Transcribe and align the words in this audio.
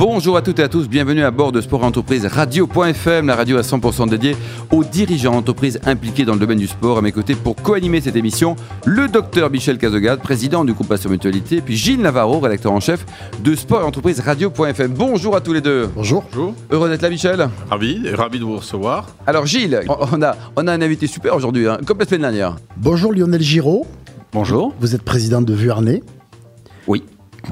Bonjour 0.00 0.38
à 0.38 0.40
toutes 0.40 0.58
et 0.60 0.62
à 0.62 0.68
tous, 0.70 0.88
bienvenue 0.88 1.24
à 1.24 1.30
bord 1.30 1.52
de 1.52 1.60
Sport 1.60 1.84
Entreprise 1.84 2.24
Radio.fm, 2.24 3.26
la 3.26 3.36
radio 3.36 3.58
à 3.58 3.60
100% 3.60 4.08
dédiée 4.08 4.34
aux 4.72 4.82
dirigeants 4.82 5.34
d'entreprises 5.34 5.78
impliqués 5.84 6.24
dans 6.24 6.32
le 6.32 6.38
domaine 6.38 6.56
du 6.56 6.68
sport. 6.68 6.96
À 6.96 7.02
mes 7.02 7.12
côtés 7.12 7.34
pour 7.34 7.54
co-animer 7.54 8.00
cette 8.00 8.16
émission, 8.16 8.56
le 8.86 9.08
docteur 9.08 9.50
Michel 9.50 9.76
Cazogade, 9.76 10.20
président 10.20 10.64
du 10.64 10.72
groupe 10.72 10.88
Pasteur 10.88 11.12
Mutualité, 11.12 11.60
puis 11.60 11.76
Gilles 11.76 12.00
Navarro, 12.00 12.40
rédacteur 12.40 12.72
en 12.72 12.80
chef 12.80 13.04
de 13.44 13.54
Sport 13.54 13.84
Entreprise 13.84 14.20
Radio.fm. 14.20 14.90
Bonjour 14.94 15.36
à 15.36 15.42
tous 15.42 15.52
les 15.52 15.60
deux. 15.60 15.90
Bonjour. 15.94 16.24
Bonjour. 16.32 16.54
Heureux 16.70 16.88
d'être 16.88 17.02
là, 17.02 17.10
Michel. 17.10 17.50
Ravi, 17.68 18.08
ravi 18.14 18.38
de 18.38 18.44
vous 18.44 18.56
recevoir. 18.56 19.06
Alors, 19.26 19.44
Gilles, 19.44 19.82
on 19.86 20.22
a, 20.22 20.34
on 20.56 20.66
a 20.66 20.72
un 20.72 20.80
invité 20.80 21.08
super 21.08 21.36
aujourd'hui, 21.36 21.68
hein, 21.68 21.76
comme 21.84 21.98
la 21.98 22.06
semaine 22.06 22.22
dernière. 22.22 22.56
Bonjour 22.78 23.12
Lionel 23.12 23.42
Giraud. 23.42 23.86
Bonjour. 24.32 24.72
Vous 24.80 24.94
êtes 24.94 25.02
président 25.02 25.42
de 25.42 25.52
Vuarnet. 25.52 26.02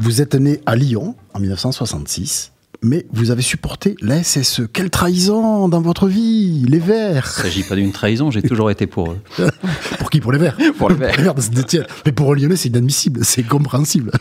Vous 0.00 0.20
êtes 0.20 0.34
né 0.34 0.60
à 0.66 0.76
Lyon 0.76 1.14
en 1.34 1.40
1966. 1.40 2.52
Mais 2.80 3.06
vous 3.12 3.32
avez 3.32 3.42
supporté 3.42 3.96
la 4.00 4.22
SSE. 4.22 4.62
Quelle 4.72 4.90
trahison 4.90 5.68
dans 5.68 5.80
votre 5.80 6.06
vie, 6.06 6.64
les 6.68 6.78
Verts. 6.78 7.34
Il 7.38 7.46
ne 7.46 7.50
s'agit 7.50 7.62
pas 7.64 7.74
d'une 7.74 7.90
trahison, 7.90 8.30
j'ai 8.30 8.42
toujours 8.42 8.70
été 8.70 8.86
pour 8.86 9.10
eux. 9.10 9.18
pour 9.98 10.10
qui 10.10 10.20
Pour 10.28 10.32
les 10.32 10.38
Verts 10.38 10.56
Pour 10.76 10.88
les 10.88 10.94
Verts. 10.94 11.34
Mais 12.06 12.12
pour 12.12 12.32
un 12.32 12.36
Lyonnais, 12.36 12.56
c'est 12.56 12.68
inadmissible, 12.68 13.24
c'est 13.24 13.42
compréhensible. 13.42 14.12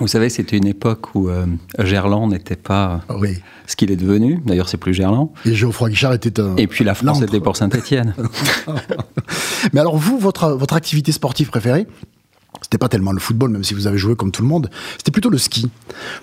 Vous 0.00 0.08
savez, 0.08 0.28
c'était 0.28 0.56
une 0.56 0.66
époque 0.66 1.14
où 1.14 1.28
euh, 1.28 1.46
Gerland 1.78 2.32
n'était 2.32 2.56
pas 2.56 3.02
oui. 3.10 3.38
ce 3.66 3.76
qu'il 3.76 3.90
est 3.90 3.96
devenu. 3.96 4.40
D'ailleurs, 4.44 4.68
c'est 4.68 4.76
plus 4.76 4.92
Gerland. 4.92 5.30
Et 5.44 5.54
Geoffroy 5.54 5.90
Guichard 5.90 6.14
était 6.14 6.40
un. 6.40 6.56
Et 6.56 6.66
puis 6.66 6.84
la 6.84 6.94
France 6.94 7.22
était 7.22 7.40
pour 7.40 7.56
Saint-Etienne. 7.56 8.14
Mais 9.72 9.80
alors, 9.80 9.96
vous, 9.96 10.18
votre, 10.18 10.50
votre 10.50 10.74
activité 10.74 11.12
sportive 11.12 11.48
préférée 11.50 11.86
c'était 12.68 12.76
pas 12.78 12.90
tellement 12.90 13.12
le 13.12 13.18
football, 13.18 13.50
même 13.50 13.64
si 13.64 13.72
vous 13.72 13.86
avez 13.86 13.96
joué 13.96 14.14
comme 14.14 14.30
tout 14.30 14.42
le 14.42 14.48
monde, 14.48 14.68
c'était 14.98 15.10
plutôt 15.10 15.30
le 15.30 15.38
ski. 15.38 15.70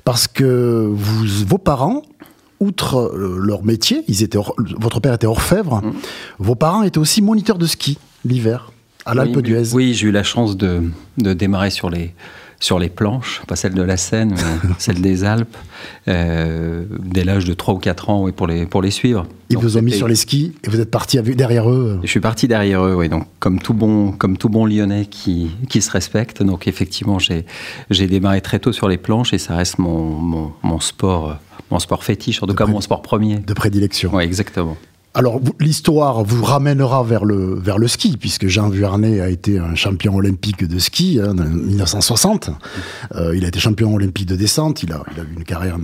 Parce 0.04 0.28
que 0.28 0.88
vous, 0.94 1.26
vos 1.48 1.58
parents, 1.58 2.04
outre 2.60 2.98
euh, 2.98 3.40
leur 3.42 3.64
métier, 3.64 4.04
ils 4.08 4.22
étaient 4.22 4.38
votre 4.78 5.00
père 5.00 5.16
était 5.16 5.26
orfèvre, 5.26 5.82
mmh. 5.82 5.94
vos 6.38 6.54
parents 6.54 6.84
étaient 6.84 7.00
aussi 7.00 7.24
moniteurs 7.24 7.58
de 7.58 7.66
ski 7.66 7.98
l'hiver 8.26 8.72
à 9.06 9.16
l'Alpe 9.16 9.40
d'Huez. 9.40 9.74
Oui, 9.74 9.96
j'ai 9.96 10.08
eu 10.08 10.12
la 10.12 10.22
chance 10.22 10.56
de, 10.56 10.84
de 11.18 11.34
démarrer 11.34 11.72
sur 11.72 11.90
les, 11.90 12.14
sur 12.60 12.80
les 12.80 12.90
planches, 12.90 13.42
pas 13.48 13.56
celle 13.56 13.74
de 13.74 13.82
la 13.82 13.98
Seine, 13.98 14.36
mais 14.36 14.70
celle 14.80 15.02
des 15.02 15.24
Alpes, 15.24 15.56
euh, 16.08 16.86
dès 17.00 17.24
l'âge 17.24 17.46
de 17.46 17.54
3 17.54 17.74
ou 17.74 17.78
4 17.78 18.10
ans 18.10 18.24
oui, 18.24 18.32
pour, 18.32 18.48
les, 18.48 18.66
pour 18.66 18.82
les 18.82 18.92
suivre. 18.92 19.26
Ils 19.50 19.58
vous 19.58 19.78
ont 19.78 19.82
mis 19.82 19.92
sur 19.92 20.08
les 20.08 20.16
skis 20.16 20.54
et 20.64 20.70
vous 20.70 20.80
êtes 20.80 20.90
parti 20.90 21.22
derrière 21.22 21.70
eux 21.70 22.00
Je 22.04 22.08
suis 22.08 22.20
parti 22.20 22.48
derrière 22.48 22.84
eux, 22.84 22.96
oui. 22.96 23.10
Donc, 23.10 23.28
comme 23.40 23.60
tout 23.60 23.74
bon, 23.74 24.12
comme 24.12 24.38
tout 24.38 24.50
bon 24.50 24.66
Lyonnais 24.66 25.06
qui, 25.06 25.52
qui 25.70 25.82
se 25.82 25.92
respecte. 25.92 26.42
Donc, 26.42 26.68
effectivement, 26.68 27.20
j'ai 27.20 28.08
démarré 28.08 28.42
très 28.42 28.60
tôt 28.60 28.72
sur 28.72 28.88
les 28.88 28.98
planches 28.98 29.34
et 29.34 29.38
ça 29.38 29.56
reste 29.56 29.78
mon, 29.78 30.16
mon, 30.16 30.52
mon 30.64 30.80
sport, 30.80 31.38
mon 31.70 31.80
sport 31.80 32.04
fétiche, 32.04 32.42
en 32.42 32.48
tout 32.48 32.56
cas 32.56 32.66
mon 32.66 32.82
sport 32.82 33.02
premier. 33.02 33.38
De 33.38 33.54
prédilection. 33.54 34.12
Oui, 34.14 34.24
exactement. 34.24 34.78
Alors, 35.18 35.40
l'histoire 35.62 36.26
vous 36.26 36.44
ramènera 36.44 37.02
vers 37.04 37.24
le, 37.24 37.58
vers 37.58 37.78
le 37.78 37.88
ski, 37.88 38.18
puisque 38.18 38.48
Jean 38.48 38.68
Vuarnet 38.68 39.22
a 39.22 39.30
été 39.30 39.58
un 39.58 39.74
champion 39.74 40.14
olympique 40.14 40.68
de 40.68 40.78
ski 40.78 41.22
hein, 41.24 41.38
en 41.40 41.46
1960. 41.46 42.50
Euh, 43.16 43.34
il 43.34 43.46
a 43.46 43.48
été 43.48 43.58
champion 43.58 43.94
olympique 43.94 44.28
de 44.28 44.36
descente, 44.36 44.84
il 44.84 44.92
a, 44.92 44.98
eu 44.98 45.38
une 45.38 45.46
carrière 45.46 45.78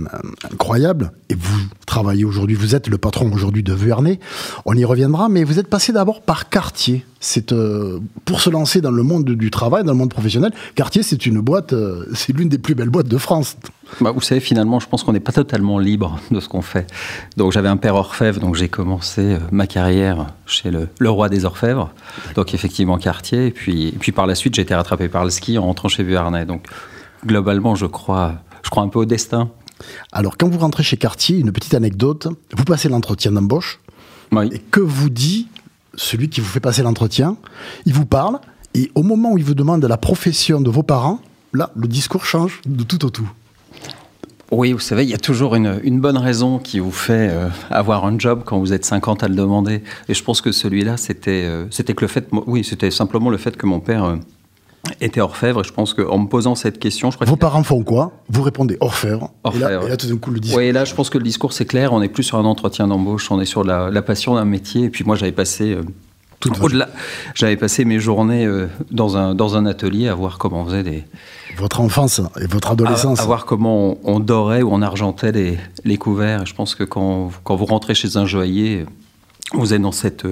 incroyable. 0.52 1.12
Et 1.30 1.34
vous 1.34 1.60
travaillez 1.86 2.26
aujourd'hui, 2.26 2.54
vous 2.54 2.74
êtes 2.74 2.88
le 2.88 2.98
patron 2.98 3.32
aujourd'hui 3.32 3.62
de 3.62 3.72
Vuarnet. 3.72 4.20
On 4.66 4.74
y 4.74 4.84
reviendra, 4.84 5.30
mais 5.30 5.44
vous 5.44 5.58
êtes 5.58 5.68
passé 5.68 5.94
d'abord 5.94 6.20
par 6.20 6.50
Cartier. 6.50 7.06
C'est 7.18 7.52
euh, 7.52 8.00
pour 8.26 8.42
se 8.42 8.50
lancer 8.50 8.82
dans 8.82 8.90
le 8.90 9.02
monde 9.02 9.24
du 9.24 9.50
travail, 9.50 9.82
dans 9.82 9.92
le 9.92 9.98
monde 9.98 10.10
professionnel. 10.10 10.52
Cartier, 10.74 11.02
c'est 11.02 11.24
une 11.24 11.40
boîte, 11.40 11.72
euh, 11.72 12.04
c'est 12.12 12.36
l'une 12.36 12.50
des 12.50 12.58
plus 12.58 12.74
belles 12.74 12.90
boîtes 12.90 13.08
de 13.08 13.16
France. 13.16 13.56
Bah, 14.00 14.10
vous 14.10 14.20
savez, 14.20 14.40
finalement, 14.40 14.80
je 14.80 14.88
pense 14.88 15.04
qu'on 15.04 15.12
n'est 15.12 15.20
pas 15.20 15.32
totalement 15.32 15.78
libre 15.78 16.18
de 16.30 16.40
ce 16.40 16.48
qu'on 16.48 16.62
fait. 16.62 16.86
Donc, 17.36 17.52
j'avais 17.52 17.68
un 17.68 17.76
père 17.76 17.94
orfèvre, 17.94 18.40
donc 18.40 18.54
j'ai 18.54 18.68
commencé 18.68 19.34
euh, 19.34 19.38
ma 19.50 19.66
carrière 19.66 20.26
chez 20.46 20.70
le, 20.70 20.88
le, 20.98 21.10
roi 21.10 21.28
des 21.28 21.44
orfèvres, 21.44 21.90
donc 22.34 22.54
effectivement 22.54 22.98
Cartier. 22.98 23.46
Et 23.46 23.50
puis, 23.50 23.88
et 23.88 23.92
puis 23.92 24.12
par 24.12 24.26
la 24.26 24.34
suite, 24.34 24.54
j'ai 24.54 24.62
été 24.62 24.74
rattrapé 24.74 25.08
par 25.08 25.24
le 25.24 25.30
ski 25.30 25.58
en 25.58 25.64
rentrant 25.64 25.88
chez 25.88 26.02
Vuarnet. 26.02 26.46
Donc, 26.46 26.66
globalement, 27.24 27.74
je 27.74 27.86
crois, 27.86 28.34
je 28.62 28.70
crois 28.70 28.82
un 28.82 28.88
peu 28.88 29.00
au 29.00 29.04
destin. 29.04 29.50
Alors, 30.12 30.36
quand 30.36 30.48
vous 30.48 30.58
rentrez 30.58 30.82
chez 30.82 30.96
Cartier, 30.96 31.38
une 31.38 31.52
petite 31.52 31.74
anecdote, 31.74 32.28
vous 32.56 32.64
passez 32.64 32.88
l'entretien 32.88 33.32
d'embauche. 33.32 33.80
Oui. 34.30 34.48
Et 34.52 34.58
que 34.58 34.80
vous 34.80 35.10
dit 35.10 35.48
celui 35.94 36.30
qui 36.30 36.40
vous 36.40 36.48
fait 36.48 36.60
passer 36.60 36.82
l'entretien? 36.82 37.36
Il 37.84 37.92
vous 37.92 38.06
parle, 38.06 38.38
et 38.74 38.90
au 38.94 39.02
moment 39.02 39.32
où 39.32 39.38
il 39.38 39.44
vous 39.44 39.54
demande 39.54 39.84
la 39.84 39.96
profession 39.98 40.60
de 40.60 40.70
vos 40.70 40.82
parents, 40.82 41.20
là, 41.52 41.70
le 41.74 41.86
discours 41.86 42.24
change 42.24 42.60
de 42.64 42.82
tout 42.84 43.04
au 43.04 43.10
tout. 43.10 43.30
Oui, 44.52 44.72
vous 44.72 44.80
savez, 44.80 45.02
il 45.04 45.08
y 45.08 45.14
a 45.14 45.18
toujours 45.18 45.54
une, 45.54 45.80
une 45.82 45.98
bonne 45.98 46.18
raison 46.18 46.58
qui 46.58 46.78
vous 46.78 46.90
fait 46.90 47.30
euh, 47.30 47.48
avoir 47.70 48.04
un 48.04 48.18
job 48.18 48.42
quand 48.44 48.58
vous 48.58 48.74
êtes 48.74 48.84
50 48.84 49.22
à 49.22 49.28
le 49.28 49.34
demander. 49.34 49.82
Et 50.10 50.14
je 50.14 50.22
pense 50.22 50.42
que 50.42 50.52
celui-là, 50.52 50.98
c'était 50.98 51.44
euh, 51.46 51.64
c'était 51.70 51.94
que 51.94 52.02
le 52.02 52.08
fait, 52.08 52.28
oui, 52.46 52.62
c'était 52.62 52.90
simplement 52.90 53.30
le 53.30 53.38
fait 53.38 53.56
que 53.56 53.64
mon 53.64 53.80
père 53.80 54.04
euh, 54.04 54.16
était 55.00 55.22
orfèvre. 55.22 55.62
Et 55.62 55.64
je 55.64 55.72
pense 55.72 55.94
qu'en 55.94 56.18
me 56.18 56.26
posant 56.28 56.54
cette 56.54 56.78
question, 56.78 57.10
je 57.10 57.16
crois 57.16 57.26
Vos 57.26 57.36
parents 57.36 57.62
font 57.62 57.82
quoi? 57.82 58.12
Vous 58.28 58.42
répondez 58.42 58.76
orfèvre. 58.80 59.30
orfèvre. 59.42 59.70
Et 59.70 59.74
là, 59.74 59.82
et 59.86 59.88
là, 59.88 59.96
tout 59.96 60.06
d'un 60.06 60.18
coup, 60.18 60.30
le 60.30 60.38
discours. 60.38 60.58
Oui, 60.58 60.66
et 60.66 60.72
là, 60.72 60.84
je 60.84 60.94
pense 60.94 61.08
que 61.08 61.16
le 61.16 61.24
discours, 61.24 61.54
c'est 61.54 61.64
clair. 61.64 61.94
On 61.94 62.00
n'est 62.00 62.10
plus 62.10 62.22
sur 62.22 62.36
un 62.36 62.44
entretien 62.44 62.86
d'embauche, 62.86 63.30
on 63.30 63.40
est 63.40 63.46
sur 63.46 63.64
la, 63.64 63.88
la 63.90 64.02
passion 64.02 64.34
d'un 64.34 64.44
métier. 64.44 64.84
Et 64.84 64.90
puis 64.90 65.02
moi, 65.04 65.16
j'avais 65.16 65.32
passé. 65.32 65.78
Au-delà, 66.60 66.88
j'avais 67.34 67.56
passé 67.56 67.84
mes 67.84 67.98
journées 67.98 68.48
dans, 68.90 69.16
un, 69.16 69.34
dans 69.34 69.56
un 69.56 69.66
atelier 69.66 70.08
à 70.08 70.14
voir 70.14 70.38
comment 70.38 70.62
on 70.62 70.66
faisait 70.66 70.82
des, 70.82 71.04
votre 71.56 71.80
enfance 71.80 72.20
et 72.40 72.46
votre 72.46 72.70
adolescence. 72.70 73.20
À, 73.20 73.22
à 73.22 73.26
voir 73.26 73.44
comment 73.44 73.90
on, 73.90 73.98
on, 74.04 74.20
dorait 74.20 74.62
ou 74.62 74.70
on 74.72 74.82
argentait 74.82 75.32
les, 75.32 75.58
les 75.84 75.98
couverts. 75.98 76.42
Et 76.42 76.46
je 76.46 76.54
pense 76.54 76.74
que 76.74 76.84
quand, 76.84 77.30
quand, 77.44 77.56
vous 77.56 77.66
rentrez 77.66 77.94
chez 77.94 78.16
un 78.16 78.26
joaillier, 78.26 78.86
vous 79.54 79.74
êtes 79.74 79.82
dans 79.82 79.92
cette, 79.92 80.26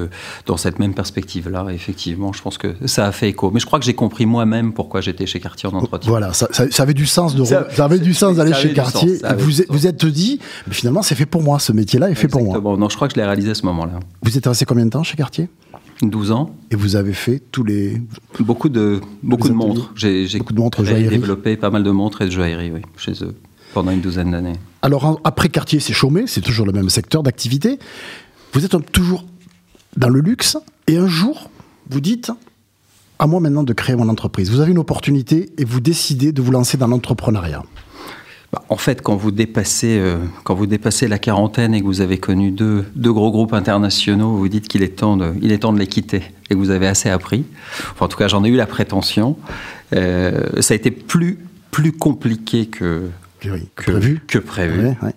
dans 0.46 0.56
cette 0.56 0.78
même 0.78 0.94
perspective-là. 0.94 1.66
Effectivement, 1.70 2.32
je 2.32 2.40
pense 2.40 2.56
que 2.56 2.74
ça 2.86 3.06
a 3.06 3.12
fait 3.12 3.28
écho. 3.28 3.50
Mais 3.52 3.60
je 3.60 3.66
crois 3.66 3.78
que 3.78 3.84
j'ai 3.84 3.94
compris 3.94 4.24
moi-même 4.24 4.72
pourquoi 4.72 5.00
j'étais 5.00 5.26
chez 5.26 5.40
Cartier 5.40 5.68
en 5.68 5.74
entretien. 5.74 6.10
Voilà, 6.10 6.32
ça, 6.32 6.48
ça, 6.52 6.70
ça 6.70 6.82
avait 6.82 6.94
du 6.94 7.06
sens 7.06 7.34
de, 7.34 7.44
ça, 7.44 7.66
ça 7.70 7.84
avait 7.84 7.98
du 7.98 8.14
sens 8.14 8.36
d'aller 8.36 8.54
chez 8.54 8.72
Cartier. 8.72 9.18
Sens, 9.18 9.32
vous, 9.38 9.62
vous 9.68 9.86
êtes 9.86 10.06
dit, 10.06 10.40
mais 10.66 10.74
finalement, 10.74 11.02
c'est 11.02 11.14
fait 11.14 11.26
pour 11.26 11.42
moi. 11.42 11.58
Ce 11.58 11.72
métier-là 11.72 12.10
est 12.10 12.14
fait 12.14 12.28
pour 12.28 12.42
moi. 12.42 12.60
Non, 12.60 12.88
je 12.88 12.96
crois 12.96 13.08
que 13.08 13.14
je 13.14 13.20
l'ai 13.20 13.26
réalisé 13.26 13.50
à 13.50 13.54
ce 13.54 13.66
moment-là. 13.66 14.00
Vous 14.22 14.36
êtes 14.36 14.46
resté 14.46 14.64
combien 14.64 14.86
de 14.86 14.90
temps 14.90 15.02
chez 15.02 15.16
Cartier? 15.16 15.48
12 16.08 16.32
ans. 16.32 16.54
Et 16.70 16.76
vous 16.76 16.96
avez 16.96 17.12
fait 17.12 17.42
tous 17.52 17.64
les... 17.64 18.00
Beaucoup 18.38 18.68
de, 18.68 19.00
beaucoup 19.22 19.48
de 19.48 19.54
montres. 19.54 19.92
J'ai 19.94 20.26
beaucoup 20.38 20.52
de 20.52 20.60
montres 20.60 20.84
joaillerie. 20.84 21.18
développé 21.18 21.56
pas 21.56 21.70
mal 21.70 21.82
de 21.82 21.90
montres 21.90 22.22
et 22.22 22.26
de 22.26 22.30
joaillerie, 22.30 22.70
oui, 22.70 22.80
chez 22.96 23.12
eux, 23.22 23.34
pendant 23.74 23.90
une 23.90 24.00
douzaine 24.00 24.30
d'années. 24.30 24.56
Alors, 24.82 25.20
après 25.24 25.48
Cartier, 25.48 25.80
c'est 25.80 25.92
chômé, 25.92 26.24
c'est 26.26 26.40
toujours 26.40 26.66
le 26.66 26.72
même 26.72 26.88
secteur 26.88 27.22
d'activité. 27.22 27.78
Vous 28.52 28.64
êtes 28.64 28.92
toujours 28.92 29.24
dans 29.96 30.08
le 30.08 30.20
luxe, 30.20 30.56
et 30.86 30.96
un 30.96 31.06
jour, 31.06 31.50
vous 31.88 32.00
dites, 32.00 32.32
à 33.18 33.26
moi 33.26 33.40
maintenant 33.40 33.62
de 33.62 33.72
créer 33.72 33.96
mon 33.96 34.08
entreprise. 34.08 34.50
Vous 34.50 34.60
avez 34.60 34.70
une 34.72 34.78
opportunité 34.78 35.52
et 35.58 35.64
vous 35.64 35.80
décidez 35.80 36.32
de 36.32 36.40
vous 36.40 36.52
lancer 36.52 36.78
dans 36.78 36.86
l'entrepreneuriat. 36.86 37.62
Bah, 38.52 38.64
en 38.68 38.76
fait, 38.76 39.00
quand 39.00 39.14
vous, 39.14 39.30
dépassez, 39.30 39.98
euh, 39.98 40.16
quand 40.42 40.54
vous 40.54 40.66
dépassez 40.66 41.06
la 41.06 41.18
quarantaine 41.18 41.72
et 41.72 41.80
que 41.80 41.86
vous 41.86 42.00
avez 42.00 42.18
connu 42.18 42.50
deux, 42.50 42.84
deux 42.96 43.12
gros 43.12 43.30
groupes 43.30 43.52
internationaux, 43.52 44.36
vous 44.36 44.48
dites 44.48 44.66
qu'il 44.66 44.82
est 44.82 44.96
temps 44.96 45.16
de, 45.16 45.32
il 45.40 45.52
est 45.52 45.58
temps 45.58 45.72
de 45.72 45.78
les 45.78 45.86
quitter 45.86 46.22
et 46.50 46.54
que 46.54 46.58
vous 46.58 46.70
avez 46.70 46.88
assez 46.88 47.08
appris. 47.08 47.44
Enfin, 47.92 48.06
en 48.06 48.08
tout 48.08 48.18
cas, 48.18 48.26
j'en 48.26 48.42
ai 48.44 48.48
eu 48.48 48.56
la 48.56 48.66
prétention. 48.66 49.36
Euh, 49.94 50.60
ça 50.60 50.74
a 50.74 50.76
été 50.76 50.90
plus, 50.90 51.38
plus 51.70 51.92
compliqué 51.92 52.66
que, 52.66 53.08
oui, 53.44 53.68
que 53.76 53.92
prévu. 53.92 54.20
Que 54.26 54.38
prévu. 54.38 54.86
Ouais, 54.86 54.96
ouais. 55.02 55.14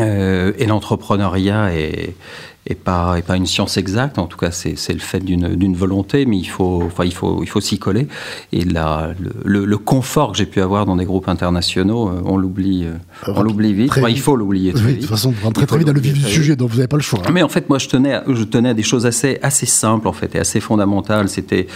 Euh, 0.00 0.52
et 0.58 0.66
l'entrepreneuriat 0.66 1.74
est, 1.74 2.14
et 2.66 2.74
pas, 2.74 3.18
et 3.18 3.22
pas 3.22 3.36
une 3.36 3.46
science 3.46 3.76
exacte. 3.76 4.18
En 4.18 4.26
tout 4.26 4.38
cas, 4.38 4.50
c'est 4.50 4.92
le 4.92 4.98
fait 4.98 5.20
d'une 5.20 5.76
volonté, 5.76 6.24
mais 6.24 6.38
il 6.38 6.46
faut, 6.46 6.82
enfin, 6.84 7.04
il 7.04 7.12
faut, 7.12 7.42
il 7.42 7.48
faut 7.48 7.60
s'y 7.60 7.78
coller. 7.78 8.08
Et 8.52 8.64
la, 8.64 9.12
le, 9.44 9.64
le, 9.64 9.78
confort 9.78 10.32
que 10.32 10.38
j'ai 10.38 10.46
pu 10.46 10.60
avoir 10.60 10.86
dans 10.86 10.96
des 10.96 11.04
groupes 11.04 11.28
internationaux, 11.28 12.10
on 12.24 12.38
l'oublie, 12.38 12.86
on 13.26 13.42
l'oublie 13.42 13.74
vite. 13.74 13.90
Enfin, 13.90 14.08
il 14.08 14.20
faut 14.20 14.36
l'oublier. 14.36 14.72
Oui, 14.74 14.94
de 14.94 15.00
toute 15.00 15.10
façon, 15.10 15.30
vous 15.30 15.44
rentrez 15.44 15.66
très 15.66 15.78
vite 15.78 15.86
dans 15.86 15.92
le 15.92 16.00
vif 16.00 16.14
du 16.14 16.22
sujet, 16.22 16.56
donc 16.56 16.70
vous 16.70 16.76
n'avez 16.76 16.88
pas 16.88 16.96
le 16.96 17.02
choix. 17.02 17.20
Mais 17.32 17.42
en 17.42 17.48
fait, 17.48 17.68
moi, 17.68 17.78
je 17.78 17.88
tenais, 17.88 18.14
à, 18.14 18.24
je 18.26 18.44
tenais 18.44 18.70
à 18.70 18.74
des 18.74 18.82
choses 18.82 19.04
assez, 19.04 19.38
assez 19.42 19.66
simples, 19.66 20.08
en 20.08 20.12
fait, 20.12 20.34
et 20.34 20.38
assez 20.38 20.60
fondamentales. 20.60 21.28
C'était, 21.28 21.66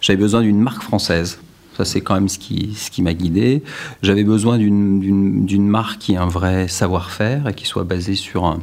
j'avais 0.00 0.18
besoin 0.18 0.42
d'une 0.42 0.60
marque 0.60 0.82
française. 0.82 1.38
Ça, 1.76 1.84
c'est 1.84 2.00
quand 2.00 2.14
même 2.14 2.28
ce 2.28 2.38
qui, 2.38 2.74
ce 2.76 2.90
qui 2.90 3.02
m'a 3.02 3.14
guidé. 3.14 3.62
J'avais 4.02 4.24
besoin 4.24 4.58
d'une 4.58 5.68
marque 5.68 6.00
qui 6.00 6.12
ait 6.14 6.18
un 6.18 6.26
vrai 6.26 6.68
savoir-faire 6.68 7.48
et 7.48 7.54
qui 7.54 7.66
soit 7.66 7.84
basée 7.84 8.14
sur 8.14 8.44
un, 8.44 8.58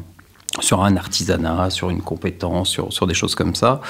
sur 0.61 0.83
un 0.83 0.95
artisanat, 0.97 1.69
sur 1.69 1.89
une 1.89 2.01
compétence, 2.01 2.69
sur, 2.69 2.91
sur 2.93 3.07
des 3.07 3.13
choses 3.13 3.35
comme 3.35 3.55
ça. 3.55 3.81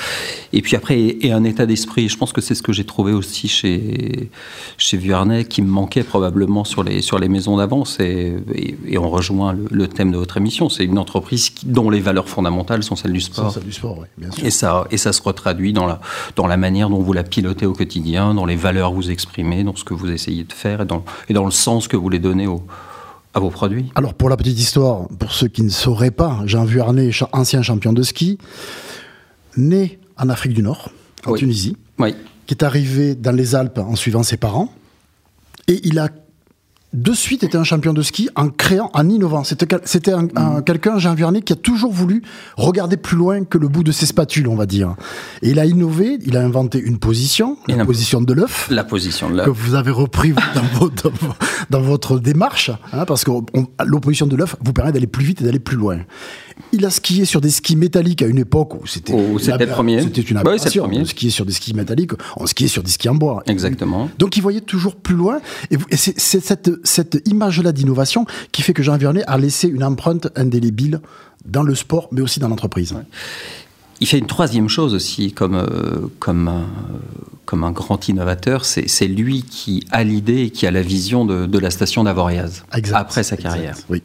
Et 0.53 0.61
puis 0.61 0.75
après, 0.75 0.99
et 1.21 1.31
un 1.31 1.43
état 1.43 1.65
d'esprit. 1.65 2.09
Je 2.09 2.17
pense 2.17 2.33
que 2.33 2.41
c'est 2.41 2.55
ce 2.55 2.63
que 2.63 2.73
j'ai 2.73 2.85
trouvé 2.85 3.13
aussi 3.13 3.47
chez, 3.47 4.29
chez 4.77 4.97
Vuarnet, 4.97 5.45
qui 5.45 5.61
me 5.61 5.69
manquait 5.69 6.03
probablement 6.03 6.63
sur 6.63 6.83
les, 6.83 7.01
sur 7.01 7.19
les 7.19 7.29
maisons 7.29 7.57
d'avance. 7.57 7.99
Et, 7.99 8.35
et, 8.87 8.97
on 8.97 9.09
rejoint 9.09 9.55
le, 9.69 9.87
thème 9.87 10.11
de 10.11 10.17
votre 10.17 10.37
émission. 10.37 10.69
C'est 10.69 10.83
une 10.83 10.97
entreprise 10.97 11.51
dont 11.63 11.89
les 11.89 11.99
valeurs 11.99 12.27
fondamentales 12.27 12.83
sont 12.83 12.95
celles 12.95 13.13
du 13.13 13.21
sport. 13.21 13.51
Celles 13.51 13.63
du 13.63 13.71
sport, 13.71 13.97
oui, 13.99 14.07
bien 14.17 14.31
sûr. 14.31 14.45
Et 14.45 14.51
ça, 14.51 14.87
et 14.91 14.97
ça 14.97 15.13
se 15.13 15.21
retraduit 15.21 15.73
dans 15.73 15.85
la, 15.85 15.99
dans 16.35 16.47
la 16.47 16.57
manière 16.57 16.89
dont 16.89 16.99
vous 16.99 17.13
la 17.13 17.23
pilotez 17.23 17.65
au 17.65 17.73
quotidien, 17.73 18.33
dans 18.33 18.45
les 18.45 18.55
valeurs 18.55 18.91
que 18.91 18.95
vous 18.95 19.11
exprimez, 19.11 19.63
dans 19.63 19.75
ce 19.75 19.83
que 19.83 19.93
vous 19.93 20.11
essayez 20.11 20.43
de 20.43 20.53
faire 20.53 20.81
et 20.81 20.85
dans, 20.85 21.03
et 21.29 21.33
dans 21.33 21.45
le 21.45 21.51
sens 21.51 21.87
que 21.87 21.97
vous 21.97 22.09
les 22.09 22.19
donnez 22.19 22.47
aux 22.47 22.63
à 23.33 23.39
vos 23.39 23.49
produits 23.49 23.91
Alors 23.95 24.13
pour 24.13 24.29
la 24.29 24.37
petite 24.37 24.59
histoire, 24.59 25.07
pour 25.07 25.31
ceux 25.31 25.47
qui 25.47 25.63
ne 25.63 25.69
sauraient 25.69 26.11
pas, 26.11 26.41
Jean 26.45 26.65
Vuarnet, 26.65 27.11
ancien 27.31 27.61
champion 27.61 27.93
de 27.93 28.03
ski, 28.03 28.37
né 29.57 29.99
en 30.17 30.29
Afrique 30.29 30.53
du 30.53 30.63
Nord, 30.63 30.91
en 31.25 31.33
Tunisie, 31.33 31.77
qui 31.97 32.53
est 32.53 32.63
arrivé 32.63 33.15
dans 33.15 33.31
les 33.31 33.55
Alpes 33.55 33.77
en 33.77 33.95
suivant 33.95 34.23
ses 34.23 34.37
parents, 34.37 34.73
et 35.67 35.79
il 35.83 35.99
a 35.99 36.09
de 36.93 37.13
suite 37.13 37.43
était 37.43 37.57
un 37.57 37.63
champion 37.63 37.93
de 37.93 38.01
ski 38.01 38.29
en 38.35 38.49
créant, 38.49 38.89
en 38.93 39.09
innovant. 39.09 39.43
C'était 39.43 40.11
un, 40.11 40.23
mm. 40.23 40.63
quelqu'un, 40.65 40.97
Jean 40.97 41.13
Viernet, 41.13 41.41
qui 41.41 41.53
a 41.53 41.55
toujours 41.55 41.91
voulu 41.91 42.23
regarder 42.57 42.97
plus 42.97 43.17
loin 43.17 43.43
que 43.43 43.57
le 43.57 43.67
bout 43.67 43.83
de 43.83 43.91
ses 43.91 44.05
spatules, 44.05 44.47
on 44.47 44.55
va 44.55 44.65
dire. 44.65 44.95
Et 45.41 45.51
il 45.51 45.59
a 45.59 45.65
innové, 45.65 46.17
il 46.25 46.35
a 46.35 46.41
inventé 46.41 46.79
une 46.79 46.97
position, 46.97 47.57
la 47.67 47.85
position 47.85 48.21
de 48.21 48.33
l'œuf. 48.33 48.67
La 48.71 48.83
position 48.83 49.29
de 49.29 49.37
l'œuf. 49.37 49.45
Que 49.45 49.51
vous 49.51 49.75
avez 49.75 49.91
repris 49.91 50.33
dans, 50.33 50.89
dans, 51.69 51.81
votre 51.81 52.19
démarche, 52.19 52.71
hein, 52.91 53.05
parce 53.05 53.23
que 53.23 53.31
l'opposition 53.85 54.27
de 54.27 54.35
l'œuf 54.35 54.55
vous 54.63 54.73
permet 54.73 54.91
d'aller 54.91 55.07
plus 55.07 55.25
vite 55.25 55.41
et 55.41 55.43
d'aller 55.43 55.59
plus 55.59 55.77
loin. 55.77 55.99
Il 56.71 56.85
a 56.85 56.89
skié 56.89 57.25
sur 57.25 57.41
des 57.41 57.49
skis 57.49 57.75
métalliques 57.75 58.21
à 58.21 58.27
une 58.27 58.37
époque 58.37 58.75
où 58.75 58.85
c'était 58.85 59.13
c'était 59.39 59.65
premier. 59.65 60.01
C'était 60.01 60.21
une 60.21 60.35
bah 60.35 60.41
aberration. 60.41 60.87
de 60.87 61.03
skier 61.03 61.29
sur 61.29 61.45
des 61.45 61.53
skis 61.53 61.73
métalliques. 61.73 62.11
On 62.35 62.45
skiait 62.45 62.67
sur 62.67 62.83
des 62.83 62.91
skis 62.91 63.09
en 63.09 63.15
bois. 63.15 63.43
Exactement. 63.47 64.09
Donc 64.19 64.37
il 64.37 64.41
voyait 64.41 64.61
toujours 64.61 64.95
plus 64.95 65.15
loin. 65.15 65.39
Et, 65.71 65.77
c'est 65.95 66.19
cette, 66.19 66.69
cette 66.83 67.21
image-là 67.25 67.71
d'innovation 67.71 68.25
qui 68.51 68.61
fait 68.61 68.73
que 68.73 68.83
Jean 68.83 68.97
Vernet 68.97 69.23
a 69.27 69.37
laissé 69.37 69.67
une 69.67 69.83
empreinte 69.83 70.29
indélébile 70.35 71.01
dans 71.45 71.63
le 71.63 71.75
sport, 71.75 72.09
mais 72.11 72.21
aussi 72.21 72.39
dans 72.39 72.49
l'entreprise. 72.49 72.95
Il 74.01 74.07
fait 74.07 74.17
une 74.17 74.27
troisième 74.27 74.69
chose 74.69 74.93
aussi, 74.93 75.33
comme, 75.33 75.55
euh, 75.55 76.07
comme, 76.19 76.47
un, 76.47 76.67
comme 77.45 77.63
un 77.63 77.71
grand 77.71 78.07
innovateur, 78.07 78.63
c'est 78.63 79.07
lui 79.07 79.43
qui 79.43 79.85
a 79.91 80.03
l'idée 80.03 80.43
et 80.43 80.49
qui 80.51 80.65
a 80.67 80.71
la 80.71 80.81
vision 80.81 81.25
de, 81.25 81.45
de 81.45 81.59
la 81.59 81.69
station 81.69 82.03
d'Avoriaz 82.03 82.63
après 82.93 83.23
sa 83.23 83.35
carrière. 83.35 83.75
oui. 83.89 84.01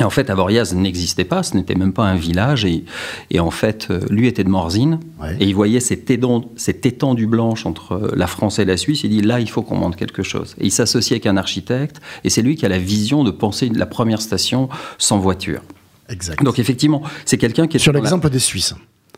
Et 0.00 0.04
en 0.04 0.10
fait, 0.10 0.30
Avoriaz 0.30 0.74
n'existait 0.74 1.24
pas, 1.24 1.42
ce 1.42 1.56
n'était 1.56 1.74
même 1.74 1.92
pas 1.92 2.04
un 2.04 2.16
village. 2.16 2.64
Et, 2.64 2.84
et 3.30 3.40
en 3.40 3.50
fait, 3.50 3.88
euh, 3.90 4.00
lui 4.10 4.26
était 4.26 4.44
de 4.44 4.48
Morzine. 4.48 5.00
Et 5.40 5.46
il 5.46 5.54
voyait 5.54 5.80
cette, 5.80 6.10
étendue 6.10 7.26
blanche 7.26 7.66
entre 7.66 7.92
euh, 7.92 8.12
la 8.14 8.26
France 8.26 8.58
et 8.58 8.64
la 8.64 8.76
Suisse. 8.76 9.02
Il 9.04 9.10
dit 9.10 9.22
là, 9.22 9.40
il 9.40 9.48
faut 9.48 9.62
qu'on 9.62 9.76
monte 9.76 9.96
quelque 9.96 10.22
chose. 10.22 10.54
Et 10.60 10.66
il 10.66 10.72
s'associe 10.72 11.12
avec 11.12 11.26
un 11.26 11.36
architecte. 11.36 12.00
Et 12.24 12.30
c'est 12.30 12.42
lui 12.42 12.56
qui 12.56 12.66
a 12.66 12.68
la 12.68 12.78
vision 12.78 13.24
de 13.24 13.30
penser 13.30 13.70
la 13.74 13.86
première 13.86 14.20
station 14.20 14.68
sans 14.98 15.18
voiture. 15.18 15.62
Exact. 16.08 16.42
Donc 16.42 16.58
effectivement, 16.58 17.02
c'est 17.24 17.38
quelqu'un 17.38 17.66
qui 17.66 17.78
est... 17.78 17.80
Sur 17.80 17.92
l'exemple 17.92 18.30
des 18.30 18.38
Suisses. 18.38 18.74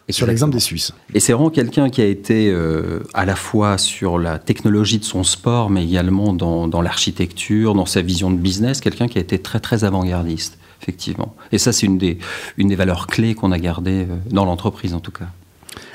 Et 0.09 0.13
sur 0.13 0.27
l'exemple 0.27 0.55
des 0.55 0.61
Suisses. 0.61 0.93
Et 1.13 1.21
c'est 1.21 1.35
vraiment 1.35 1.51
quelqu'un 1.51 1.91
qui 1.91 2.01
a 2.01 2.07
été 2.07 2.51
euh, 2.51 3.01
à 3.13 3.27
la 3.27 3.37
fois 3.37 3.77
sur 3.77 4.19
la 4.19 4.39
technologie 4.39 4.99
de 4.99 5.05
son 5.05 5.23
sport, 5.23 5.69
mais 5.69 5.85
également 5.85 6.33
dans, 6.33 6.67
dans 6.67 6.81
l'architecture, 6.81 7.75
dans 7.75 7.85
sa 7.85 8.01
vision 8.01 8.31
de 8.31 8.37
business, 8.37 8.81
quelqu'un 8.81 9.07
qui 9.07 9.19
a 9.19 9.21
été 9.21 9.39
très 9.39 9.61
très 9.61 9.85
avant-gardiste 9.85 10.59
effectivement. 10.83 11.35
Et 11.53 11.59
ça, 11.59 11.73
c'est 11.73 11.87
une 11.87 11.99
des, 11.99 12.19
une 12.57 12.69
des 12.69 12.77
valeurs 12.77 13.07
clés 13.07 13.35
qu'on 13.35 13.53
a 13.53 13.59
gardées 13.59 14.07
euh, 14.09 14.17
dans 14.31 14.45
l'entreprise, 14.45 14.95
en 14.95 15.01
tout 15.01 15.11
cas. 15.11 15.27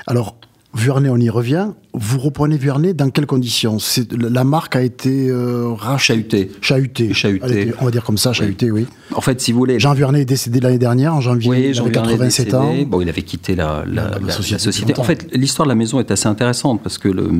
Alors, 0.06 0.36
Vuarnet, 0.74 1.08
on 1.08 1.16
y 1.16 1.30
revient. 1.30 1.68
Vous 1.92 2.18
reprenez 2.18 2.56
Vuarnet 2.56 2.94
dans 2.94 3.08
quelles 3.10 3.26
conditions? 3.26 3.78
La 4.10 4.42
marque 4.42 4.74
a 4.74 4.82
été 4.82 5.28
euh, 5.28 5.72
rachetée. 5.72 6.50
Chahutée. 6.60 7.14
Chahutée. 7.14 7.72
on 7.80 7.84
va 7.84 7.90
dire 7.92 8.02
comme 8.02 8.18
ça, 8.18 8.32
chahutée, 8.32 8.70
oui. 8.70 8.86
En 9.14 9.20
fait, 9.20 9.40
si 9.40 9.52
vous 9.52 9.58
voulez. 9.58 9.78
Jean 9.78 9.94
Vuarnet 9.94 10.22
est 10.22 10.24
décédé 10.26 10.58
l'année 10.58 10.78
dernière, 10.78 11.14
en 11.14 11.20
janvier. 11.20 11.50
Oui, 11.50 11.70
il 11.70 11.78
avait 11.78 11.92
87 11.92 12.54
ans. 12.54 12.74
Bon, 12.86 13.00
il 13.00 13.08
avait 13.08 13.22
quitté 13.22 13.54
la, 13.54 13.84
la, 13.86 14.30
société. 14.30 14.98
En 14.98 15.04
fait, 15.04 15.28
l'histoire 15.32 15.66
de 15.66 15.70
la 15.70 15.76
maison 15.76 16.00
est 16.00 16.10
assez 16.10 16.26
intéressante 16.26 16.82
parce 16.82 16.98
que 16.98 17.08
le, 17.08 17.30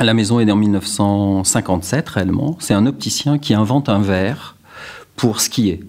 la 0.00 0.14
maison 0.14 0.38
est 0.38 0.44
née 0.44 0.52
en 0.52 0.56
1957 0.56 2.08
réellement. 2.08 2.56
C'est 2.60 2.74
un 2.74 2.86
opticien 2.86 3.38
qui 3.38 3.54
invente 3.54 3.88
un 3.88 4.00
verre 4.00 4.56
pour 5.16 5.40
skier. 5.40 5.80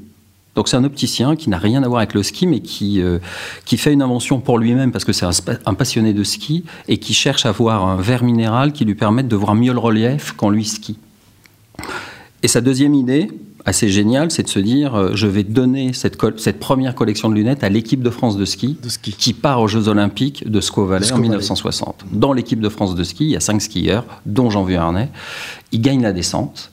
Donc 0.56 0.68
c'est 0.68 0.78
un 0.78 0.84
opticien 0.84 1.36
qui 1.36 1.50
n'a 1.50 1.57
rien 1.57 1.84
à 1.84 1.88
voir 1.88 2.00
avec 2.00 2.13
le 2.13 2.24
ski, 2.24 2.48
mais 2.48 2.60
qui, 2.60 3.01
euh, 3.01 3.19
qui 3.66 3.78
fait 3.78 3.94
une 3.94 4.01
invention 4.01 4.40
pour 4.40 4.57
lui-même 4.57 4.92
parce 4.92 5.06
que 5.06 5.13
c'est 5.13 5.25
un, 5.25 5.74
passionné 5.74 6.13
de 6.13 6.24
ski 6.24 6.66
et 6.88 6.98
qui 6.98 7.13
cherche 7.13 7.46
à 7.46 7.50
avoir 7.50 7.86
un 7.86 7.98
verre 7.98 8.24
minéral 8.24 8.74
qui 8.74 8.84
lui 8.84 8.96
permette 8.96 9.28
de 9.28 9.36
voir 9.36 9.56
mieux 9.56 9.74
le 9.74 9.80
relief 9.80 10.34
quand 10.36 10.50
lui 10.50 10.66
skie. 10.66 10.98
Et 12.42 12.48
sa 12.48 12.62
deuxième 12.62 12.94
idée, 12.94 13.30
assez 13.66 13.90
géniale, 13.90 14.31
c'est 14.31 14.44
de 14.44 14.50
se 14.50 14.60
dire 14.60 14.96
euh, 14.96 15.12
je 15.13 15.28
vais 15.28 15.44
donner 15.44 15.94
cette, 15.94 16.18
cette, 16.38 16.60
première 16.60 16.96
collection 16.96 17.30
de 17.30 17.36
lunettes 17.36 17.63
à 17.63 17.69
l'équipe 17.69 18.01
de 18.01 18.10
France 18.10 18.38
de 18.38 18.46
ski, 18.46 18.78
qui 19.01 19.34
part 19.34 19.62
aux 19.62 19.68
Jeux 19.68 19.88
Olympiques 19.88 20.50
de 20.50 20.62
Squaw 20.62 20.86
Valley 20.86 21.12
en 21.12 21.18
1960. 21.18 22.06
Dans 22.12 22.34
l'équipe 22.34 22.60
de 22.60 22.69
France 22.69 22.96
de 22.96 23.04
ski, 23.04 23.25
il 23.25 23.31
y 23.31 23.36
a 23.36 23.40
cinq 23.40 23.62
skieurs, 23.62 24.06
dont 24.25 24.50
Jean 24.50 24.63
Vuarnet. 24.63 25.10
Il 25.72 25.81
gagne 25.81 26.01
la 26.01 26.12
descente. 26.12 26.72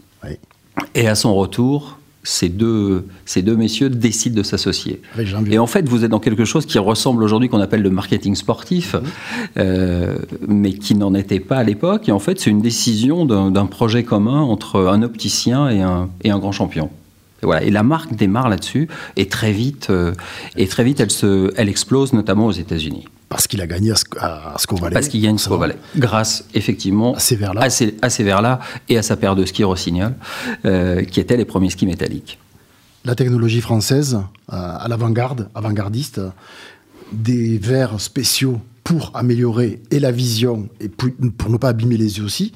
Et 0.94 1.08
à 1.08 1.14
son 1.14 1.34
retour, 1.34 1.98
ces 2.26 2.48
deux, 2.48 3.06
ces 3.24 3.40
deux 3.40 3.56
messieurs 3.56 3.88
décident 3.88 4.36
de 4.36 4.42
s'associer. 4.42 5.00
Et 5.48 5.58
en 5.58 5.66
fait, 5.68 5.88
vous 5.88 6.04
êtes 6.04 6.10
dans 6.10 6.18
quelque 6.18 6.44
chose 6.44 6.66
qui 6.66 6.78
ressemble 6.78 7.22
aujourd'hui 7.22 7.48
qu'on 7.48 7.60
appelle 7.60 7.82
le 7.82 7.90
marketing 7.90 8.34
sportif, 8.34 8.94
mhm. 8.94 9.02
euh, 9.58 10.16
mais 10.48 10.72
qui 10.72 10.96
n'en 10.96 11.14
était 11.14 11.38
pas 11.38 11.58
à 11.58 11.62
l'époque. 11.62 12.08
Et 12.08 12.12
en 12.12 12.18
fait, 12.18 12.40
c'est 12.40 12.50
une 12.50 12.62
décision 12.62 13.24
d'un 13.26 13.66
projet 13.66 14.02
commun 14.02 14.40
entre 14.40 14.86
un 14.86 15.02
opticien 15.02 15.68
et 15.68 15.82
un, 15.82 16.08
et 16.24 16.30
un 16.30 16.38
grand 16.38 16.52
champion. 16.52 16.90
Et, 17.46 17.48
voilà. 17.48 17.62
et 17.62 17.70
la 17.70 17.82
marque 17.82 18.14
démarre 18.14 18.48
là-dessus, 18.48 18.88
et 19.16 19.28
très 19.28 19.52
vite, 19.52 19.88
euh, 19.90 20.12
et 20.56 20.66
très 20.66 20.84
vite 20.84 21.00
elle, 21.00 21.10
se, 21.10 21.52
elle 21.56 21.68
explose, 21.68 22.12
notamment 22.12 22.46
aux 22.46 22.52
États-Unis. 22.52 23.06
Parce 23.28 23.46
qu'il 23.48 23.60
a 23.60 23.66
gagné 23.66 23.92
à, 24.18 24.54
Valley. 24.70 24.94
Parce 24.94 25.08
qu'il 25.08 25.20
gagne 25.20 25.38
Squaw 25.38 25.58
Valley. 25.58 25.76
Grâce, 25.96 26.44
effectivement, 26.54 27.14
à 27.14 27.18
ces 27.18 27.34
vers-là, 27.36 28.60
et 28.88 28.98
à 28.98 29.02
sa 29.02 29.16
paire 29.16 29.34
de 29.34 29.44
skis 29.44 29.64
Rossignol, 29.64 30.14
euh, 30.64 31.02
qui 31.02 31.18
étaient 31.20 31.36
les 31.36 31.44
premiers 31.44 31.70
skis 31.70 31.86
métalliques. 31.86 32.38
La 33.04 33.14
technologie 33.14 33.60
française, 33.60 34.14
euh, 34.14 34.56
à 34.56 34.86
l'avant-garde, 34.88 35.48
avant-gardiste, 35.54 36.20
des 37.12 37.58
verres 37.58 38.00
spéciaux 38.00 38.60
pour 38.84 39.10
améliorer 39.14 39.80
et 39.90 39.98
la 39.98 40.12
vision 40.12 40.68
et 40.80 40.88
pour 40.88 41.50
ne 41.50 41.56
pas 41.56 41.68
abîmer 41.70 41.96
les 41.96 42.18
yeux 42.18 42.24
aussi, 42.24 42.52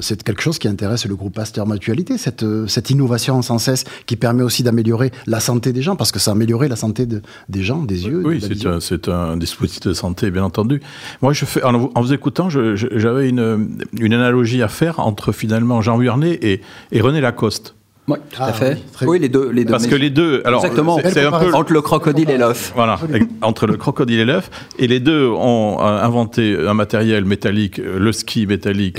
c'est 0.00 0.22
quelque 0.22 0.42
chose 0.42 0.58
qui 0.58 0.68
intéresse 0.68 1.06
le 1.06 1.16
groupe 1.16 1.34
Pasteur 1.34 1.66
Mutualité, 1.66 2.18
cette, 2.18 2.42
euh, 2.42 2.66
cette 2.66 2.90
innovation 2.90 3.40
sans 3.42 3.58
cesse 3.58 3.84
qui 4.06 4.16
permet 4.16 4.42
aussi 4.42 4.62
d'améliorer 4.62 5.10
la 5.26 5.40
santé 5.40 5.72
des 5.72 5.82
gens, 5.82 5.96
parce 5.96 6.12
que 6.12 6.18
ça 6.18 6.30
a 6.30 6.34
amélioré 6.34 6.68
la 6.68 6.76
santé 6.76 7.06
des 7.06 7.62
gens, 7.62 7.82
des 7.82 8.06
yeux. 8.06 8.22
Oui, 8.24 8.42
c'est 8.80 9.08
un, 9.08 9.36
dispositif 9.36 9.82
de 9.82 9.92
santé, 9.94 10.30
bien 10.30 10.44
entendu. 10.44 10.80
Moi, 11.22 11.32
je 11.32 11.44
fais, 11.44 11.62
en, 11.62 11.90
vous 11.94 12.12
écoutant, 12.12 12.48
j'avais 12.50 13.28
une, 13.28 13.78
une 13.98 14.14
analogie 14.14 14.62
à 14.62 14.68
faire 14.68 15.00
entre 15.00 15.32
finalement 15.32 15.80
Jean 15.80 15.98
Vuarnet 15.98 16.38
et, 16.42 16.60
et 16.92 17.00
René 17.00 17.20
Lacoste. 17.20 17.74
Oui, 18.06 18.18
tout 18.30 18.42
à 18.42 18.48
ah 18.48 18.52
fait. 18.52 18.78
Oui, 19.06 19.18
les 19.18 19.30
deux, 19.30 19.50
les 19.50 19.64
deux. 19.64 19.70
Parce 19.70 19.86
que 19.86 19.94
les 19.94 20.10
deux, 20.10 20.42
alors 20.44 20.62
exactement, 20.62 20.98
c'est 21.02 21.24
un 21.24 21.38
peu 21.38 21.54
entre 21.54 21.72
le 21.72 21.80
crocodile 21.80 22.28
et 22.28 22.36
l'œuf. 22.36 22.72
Voilà, 22.74 23.00
entre 23.40 23.66
le 23.66 23.78
crocodile 23.78 24.20
et 24.20 24.24
l'œuf, 24.26 24.50
et 24.78 24.86
les 24.86 25.00
deux 25.00 25.26
ont 25.28 25.78
euh, 25.80 26.02
inventé 26.02 26.54
un 26.54 26.74
matériel 26.74 27.24
métallique, 27.24 27.78
euh, 27.78 27.98
le 27.98 28.12
ski 28.12 28.46
métallique 28.46 28.98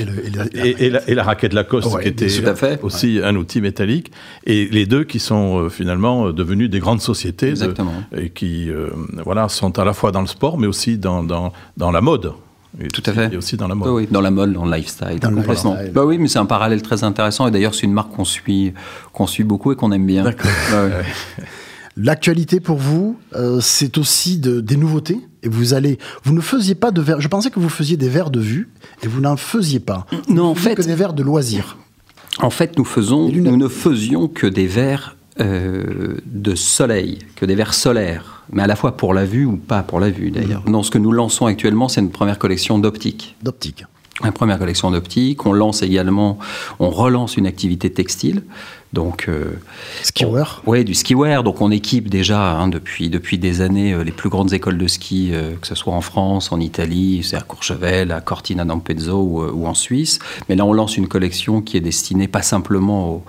et, 0.56 0.90
la, 0.90 1.24
raquette. 1.24 1.54
Lacoste, 1.54 2.02
qui 2.02 2.08
était 2.08 2.28
aussi 2.82 3.20
un 3.24 3.36
outil 3.36 3.62
métallique, 3.62 4.12
et 4.46 4.66
les 4.66 4.88
deux 4.88 5.04
qui 5.04 5.20
sont 5.20 5.60
euh, 5.60 5.70
finalement 5.70 6.32
devenus 6.32 6.72
des 6.72 6.80
grandes 6.80 7.02
sociétés, 7.02 7.54
et 8.18 8.30
qui 8.30 8.72
voilà 9.24 9.50
sont 9.50 9.78
à 9.78 9.86
la 9.86 9.94
fois 9.94 10.12
dans 10.12 10.22
le 10.22 10.28
sport, 10.28 10.58
mais 10.58 10.68
aussi 10.68 10.98
dans, 10.98 11.24
dans, 11.24 11.54
dans 11.78 11.92
la 11.92 12.02
mode. 12.02 12.34
Tout 12.94 13.04
à 13.06 13.14
fait. 13.14 13.34
Et 13.34 13.38
aussi 13.38 13.58
dans 13.58 13.68
la 13.68 13.76
mode. 13.76 13.90
Oui, 13.90 14.08
dans 14.10 14.22
la 14.22 14.32
mode, 14.32 14.54
dans 14.54 14.66
le 14.66 14.76
lifestyle. 14.76 15.20
Dans 15.20 15.34
complètement. 15.34 15.78
Le 15.82 15.90
Bah 15.90 16.06
oui, 16.06 16.18
mais 16.18 16.28
c'est 16.28 16.40
un 16.40 16.46
parallèle 16.46 16.82
très 16.82 17.04
intéressant. 17.04 17.48
Et 17.48 17.52
d'ailleurs, 17.52 17.74
c'est 17.74 17.86
une 17.86 17.94
marque 17.94 18.12
qu'on 18.12 18.26
suit, 18.26 18.74
qu'on 19.14 19.28
suit 19.28 19.44
beaucoup 19.44 19.72
et 19.72 19.76
qu'on 19.76 19.92
aime 19.92 20.06
bien. 20.06 20.24
D'accord. 20.24 20.52
L'actualité 21.98 22.60
pour 22.60 22.78
vous, 22.78 23.18
euh, 23.36 23.60
c'est 23.62 23.98
aussi 23.98 24.38
de, 24.38 24.60
des 24.60 24.76
nouveautés. 24.76 25.20
Et 25.44 25.48
vous 25.48 25.74
allez, 25.74 25.98
vous 26.24 26.34
ne 26.34 26.42
faisiez 26.42 26.76
pas 26.76 26.92
de 26.92 27.02
verres. 27.02 27.22
Je 27.22 27.28
pensais 27.30 27.50
que 27.50 27.60
vous 27.60 27.70
faisiez 27.70 27.96
des 27.96 28.10
verres 28.10 28.32
de 28.32 28.42
vue, 28.42 28.70
et 29.04 29.08
vous 29.08 29.22
n'en 29.22 29.38
faisiez 29.38 29.80
pas. 29.80 30.06
Non, 30.28 30.46
en 30.46 30.56
fait, 30.56 30.76
que 30.76 30.82
des 30.82 30.96
verres 30.96 31.14
de 31.14 31.24
loisirs. 31.24 31.78
En 32.40 32.50
fait, 32.50 32.78
nous 32.78 32.84
faisons, 32.84 33.30
nous 33.30 33.56
ne 33.56 33.68
faisions 33.70 34.28
que 34.28 34.48
des 34.48 34.68
verres 34.68 35.16
euh, 35.40 36.18
de 36.26 36.56
soleil, 36.56 37.20
que 37.36 37.46
des 37.46 37.56
verres 37.56 37.74
solaires 37.74 38.36
mais 38.52 38.64
à 38.64 38.68
la 38.68 38.76
fois 38.76 38.98
pour 38.98 39.14
la 39.14 39.26
vue 39.26 39.46
ou 39.46 39.58
pas 39.58 39.84
pour 39.84 40.00
la 40.00 40.10
vue 40.10 40.32
d'ailleurs. 40.32 40.64
Dans 40.68 40.84
ce 40.84 40.92
que 40.92 40.98
nous 40.98 41.12
lançons 41.12 41.46
actuellement, 41.46 41.88
c'est 41.88 42.02
une 42.02 42.12
première 42.12 42.40
collection 42.40 42.80
d'optique. 42.80 43.36
D'optique. 43.42 43.86
Une 44.24 44.32
première 44.32 44.60
collection 44.60 44.92
d'optique. 44.92 45.46
On 45.46 45.54
lance 45.54 45.82
également, 45.82 46.40
on 46.80 46.90
relance 46.90 47.38
une 47.38 47.48
activité 47.48 47.92
textile 47.92 48.44
Donc, 48.96 49.26
euh, 49.28 49.60
skiwear. 50.02 50.64
Oui, 50.66 50.84
du 50.84 50.96
skiwear. 50.96 51.44
Donc, 51.44 51.62
on 51.62 51.70
équipe 51.70 52.10
déjà 52.10 52.54
hein, 52.54 52.68
depuis 52.68 53.10
depuis 53.10 53.38
des 53.38 53.62
années 53.62 53.94
euh, 53.94 54.04
les 54.04 54.12
plus 54.12 54.30
grandes 54.30 54.54
écoles 54.54 54.80
de 54.80 54.88
ski, 54.88 55.34
que 55.62 55.68
ce 55.68 55.76
soit 55.76 55.94
en 55.94 56.02
France, 56.02 56.52
en 56.52 56.60
Italie, 56.60 57.22
c'est 57.24 57.36
à 57.36 57.42
Courchevel, 57.42 58.12
à 58.12 58.22
Cortina 58.22 58.66
d'Ampezzo 58.66 59.22
ou, 59.54 59.68
en 59.68 59.74
Suisse. 59.74 60.20
Mais 60.50 60.56
là, 60.56 60.66
on 60.66 60.74
lance 60.74 60.98
une 60.98 61.08
collection 61.08 61.62
qui 61.62 61.78
est 61.78 61.82
destinée 61.82 62.28
pas 62.28 62.42
simplement 62.42 63.22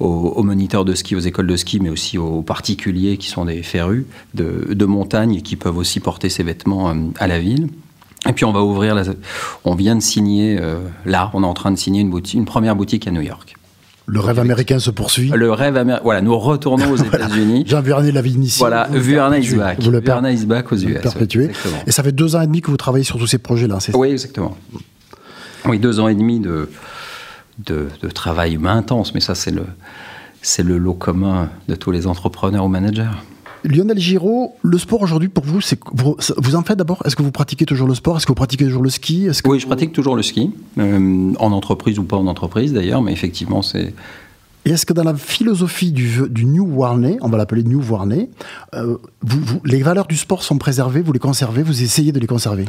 aux, 0.00 0.06
aux, 0.06 0.42
moniteurs 0.42 0.84
de 0.84 0.94
ski, 0.94 1.16
aux 1.16 1.20
écoles 1.20 1.48
de 1.48 1.56
ski, 1.56 1.80
mais 1.80 1.90
aussi 1.90 2.16
aux 2.16 2.42
particuliers 2.42 3.16
qui 3.16 3.28
sont 3.28 3.44
des 3.44 3.62
férus 3.62 4.06
de, 4.34 4.72
de 4.72 4.84
montagne 4.86 5.34
et 5.34 5.42
qui 5.42 5.56
peuvent 5.56 5.76
aussi 5.76 6.00
porter 6.00 6.28
ces 6.30 6.44
vêtements 6.44 6.94
à 7.18 7.26
la 7.26 7.38
ville. 7.38 7.68
Et 8.28 8.32
puis 8.32 8.44
on 8.44 8.52
va 8.52 8.62
ouvrir, 8.62 9.00
on 9.64 9.74
vient 9.74 9.94
de 9.94 10.00
signer, 10.00 10.58
euh, 10.60 10.80
là, 11.04 11.30
on 11.34 11.42
est 11.42 11.46
en 11.46 11.54
train 11.54 11.70
de 11.70 11.76
signer 11.76 12.00
une, 12.00 12.10
boutique, 12.10 12.34
une 12.34 12.46
première 12.46 12.74
boutique 12.74 13.06
à 13.06 13.10
New 13.10 13.20
York. 13.20 13.56
Le 14.10 14.20
rêve 14.20 14.38
américain 14.38 14.78
se 14.78 14.90
poursuit. 14.90 15.28
Le 15.34 15.52
rêve 15.52 15.76
américain. 15.76 16.02
Voilà, 16.02 16.22
nous 16.22 16.36
retournons 16.38 16.90
aux 16.90 16.96
États-Unis. 17.04 17.64
Jean 17.66 17.82
Vuarnet 17.82 18.10
l'a 18.10 18.22
ici. 18.22 18.58
Voilà, 18.58 18.88
Vuarnet 18.90 19.40
is 19.40 19.54
back. 19.54 19.80
Vous 19.82 19.90
le 19.90 20.00
Vuarnet 20.00 20.34
is 20.34 20.46
back 20.46 20.72
aux 20.72 20.76
US. 20.76 21.00
Perpétué. 21.02 21.50
et 21.86 21.92
ça 21.92 22.02
fait 22.02 22.12
deux 22.12 22.34
ans 22.34 22.40
et 22.40 22.46
demi 22.46 22.62
que 22.62 22.70
vous 22.70 22.78
travaillez 22.78 23.04
sur 23.04 23.18
tous 23.18 23.26
ces 23.26 23.36
projets-là, 23.38 23.80
c'est 23.80 23.94
Oui, 23.94 24.08
exactement. 24.08 24.56
Oui, 25.66 25.78
deux 25.78 26.00
ans 26.00 26.08
et 26.08 26.14
demi 26.14 26.40
de, 26.40 26.70
de, 27.66 27.88
de 28.02 28.08
travail 28.08 28.58
intense, 28.64 29.12
mais 29.12 29.20
ça, 29.20 29.34
c'est 29.34 29.50
le, 29.50 29.64
c'est 30.40 30.62
le 30.62 30.78
lot 30.78 30.94
commun 30.94 31.50
de 31.68 31.74
tous 31.74 31.90
les 31.90 32.06
entrepreneurs 32.06 32.64
ou 32.64 32.68
managers. 32.68 33.10
Lionel 33.64 33.98
Giraud, 33.98 34.54
le 34.62 34.78
sport 34.78 35.02
aujourd'hui 35.02 35.28
pour 35.28 35.44
vous, 35.44 35.60
c'est 35.60 35.78
vous, 35.92 36.16
vous, 36.36 36.54
en 36.54 36.62
faites 36.62 36.78
d'abord? 36.78 37.02
Est-ce 37.04 37.16
que 37.16 37.22
vous 37.22 37.32
pratiquez 37.32 37.66
toujours 37.66 37.88
le 37.88 37.94
sport? 37.94 38.16
Est-ce 38.16 38.26
que 38.26 38.30
vous 38.30 38.36
pratiquez 38.36 38.64
toujours 38.64 38.82
le 38.82 38.90
ski? 38.90 39.28
Que 39.42 39.48
Oui, 39.48 39.60
je 39.60 39.66
pratique 39.66 39.92
toujours 39.92 40.16
le 40.16 40.22
ski, 40.22 40.50
euh, 40.78 41.32
en 41.38 41.52
entreprise 41.52 41.98
ou 41.98 42.04
pas 42.04 42.16
en 42.16 42.26
entreprise 42.26 42.72
d'ailleurs, 42.72 43.02
mais 43.02 43.12
effectivement 43.12 43.62
c'est. 43.62 43.94
Et 44.64 44.70
est-ce 44.70 44.84
que 44.84 44.92
dans 44.92 45.04
la 45.04 45.14
philosophie 45.14 45.92
du, 45.92 46.28
du 46.28 46.44
New 46.44 46.66
Warney, 46.66 47.16
on 47.22 47.28
va 47.28 47.38
l'appeler 47.38 47.62
New 47.62 47.82
Warney, 47.82 48.28
euh, 48.74 48.96
vous, 49.22 49.60
les 49.64 49.82
valeurs 49.82 50.06
du 50.06 50.16
sport 50.16 50.42
sont 50.42 50.58
préservées, 50.58 51.00
vous 51.00 51.12
les 51.12 51.18
conservez, 51.18 51.62
vous 51.62 51.82
essayez 51.82 52.12
de 52.12 52.20
les 52.20 52.26
conserver? 52.26 52.66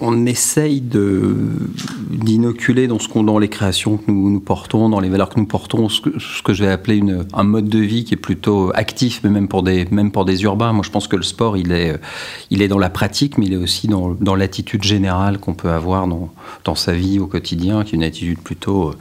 On, 0.00 0.26
essaye 0.26 0.82
d'inoculer 0.82 2.86
dans, 2.86 2.98
ce 2.98 3.08
qu'on, 3.08 3.22
dans 3.22 3.38
les 3.38 3.48
créations 3.48 3.96
que 3.96 4.10
nous, 4.10 4.40
portons, 4.40 4.88
dans 4.88 5.00
les 5.00 5.08
valeurs 5.08 5.30
que 5.30 5.40
nous 5.40 5.46
portons, 5.46 5.88
ce 5.88 6.00
que, 6.00 6.52
je 6.52 6.64
vais 6.64 6.70
appeler 6.70 7.02
un 7.32 7.42
mode 7.42 7.68
de 7.68 7.78
vie 7.78 8.04
qui 8.04 8.14
est 8.14 8.18
plutôt 8.18 8.70
actif, 8.74 9.20
mais 9.24 9.30
même 9.30 9.48
pour 9.48 9.62
des, 9.62 10.42
urbains. 10.42 10.72
Moi, 10.72 10.84
je 10.84 10.90
pense 10.90 11.08
que 11.08 11.16
le 11.16 11.22
sport, 11.22 11.56
il 11.56 11.72
est, 11.72 12.68
dans 12.68 12.78
la 12.78 12.90
pratique, 12.90 13.38
mais 13.38 13.46
il 13.46 13.54
est 13.54 13.56
aussi 13.56 13.88
dans, 13.88 14.34
l'attitude 14.34 14.82
générale 14.82 15.38
qu'on 15.38 15.54
peut 15.54 15.70
avoir 15.70 16.06
dans, 16.06 16.74
sa 16.74 16.92
vie 16.92 17.18
au 17.18 17.26
quotidien, 17.26 17.84
qui 17.84 17.94
est 17.94 17.96
une 17.96 18.04
attitude 18.04 18.40
plutôt, 18.40 18.94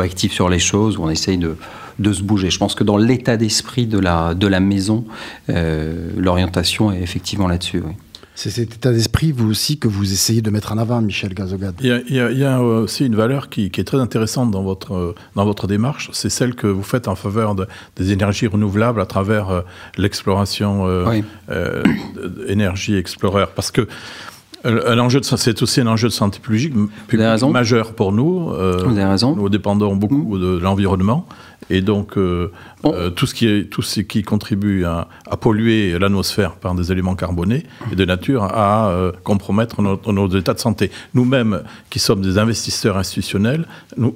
active 0.00 0.32
sur 0.32 0.48
les 0.48 0.58
choses, 0.58 0.96
où 0.96 1.02
on 1.02 1.10
essaye 1.10 1.38
de, 1.38 1.56
se 2.12 2.22
bouger. 2.22 2.50
Je 2.50 2.58
pense 2.58 2.74
que 2.74 2.84
dans 2.84 2.96
l'état 2.96 3.36
d'esprit 3.36 3.86
de 3.86 3.98
la, 3.98 4.34
de 4.34 4.46
la 4.46 4.60
maison, 4.60 5.04
euh, 5.50 6.08
l'orientation 6.16 6.90
est 6.90 7.02
effectivement 7.02 7.46
là-dessus. 7.46 7.82
Oui. 7.86 7.92
C'est 8.36 8.50
cet 8.50 8.74
état 8.74 8.92
d'esprit, 8.92 9.30
vous 9.30 9.48
aussi, 9.48 9.78
que 9.78 9.86
vous 9.86 10.12
essayez 10.12 10.42
de 10.42 10.50
mettre 10.50 10.72
en 10.72 10.78
avant, 10.78 11.00
Michel 11.00 11.34
Gazogad. 11.34 11.74
Il 11.80 11.86
y 11.86 11.92
a, 11.92 12.30
il 12.30 12.38
y 12.38 12.44
a, 12.44 12.60
aussi 12.60 13.06
une 13.06 13.14
valeur 13.14 13.48
qui, 13.48 13.70
qui, 13.70 13.80
est 13.80 13.84
très 13.84 13.98
intéressante 13.98 14.50
dans 14.50 14.62
votre, 14.62 15.14
dans 15.36 15.44
votre 15.44 15.68
démarche, 15.68 16.10
c'est 16.12 16.30
celle 16.30 16.54
que 16.54 16.66
vous 16.66 16.82
faites 16.82 17.06
en 17.06 17.14
faveur 17.14 17.54
de, 17.54 17.66
des 17.96 18.12
énergies 18.12 18.48
renouvelables 18.48 19.00
à 19.00 19.06
travers 19.06 19.50
euh, 19.50 19.60
l'exploration 19.96 20.86
euh, 20.86 21.20
euh, 21.50 21.82
énergie 22.48 22.96
explorer. 22.96 23.44
Parce 23.54 23.70
que 23.70 23.86
L'enjeu 24.66 25.20
c'est 25.22 25.60
aussi 25.60 25.82
un 25.82 25.86
enjeu 25.88 26.08
de 26.08 26.12
santé 26.14 26.38
publique, 26.38 26.72
majeur 27.52 27.92
pour 27.92 28.12
nous. 28.12 28.46
Vous 28.46 28.56
avez 28.56 29.04
raison. 29.04 29.36
Nous 29.36 29.50
dépendons 29.50 29.94
beaucoup 29.94 30.38
mmh. 30.38 30.40
de 30.40 30.58
l'environnement. 30.58 31.26
Et 31.70 31.80
donc, 31.80 32.16
euh, 32.16 32.50
euh, 32.84 33.10
tout, 33.10 33.26
ce 33.26 33.34
qui 33.34 33.46
est, 33.46 33.64
tout 33.70 33.82
ce 33.82 34.00
qui 34.00 34.22
contribue 34.22 34.84
à, 34.84 35.08
polluer 35.40 35.98
l'atmosphère 35.98 36.52
par 36.52 36.74
des 36.74 36.92
éléments 36.92 37.16
carbonés 37.16 37.64
est 37.90 37.96
de 37.96 38.04
nature 38.04 38.44
à 38.44 38.88
euh, 38.88 39.12
compromettre 39.24 39.82
nos, 39.82 40.28
états 40.28 40.54
de 40.54 40.58
santé. 40.58 40.90
Nous-mêmes, 41.12 41.62
qui 41.90 41.98
sommes 41.98 42.22
des 42.22 42.38
investisseurs 42.38 42.96
institutionnels, 42.96 43.66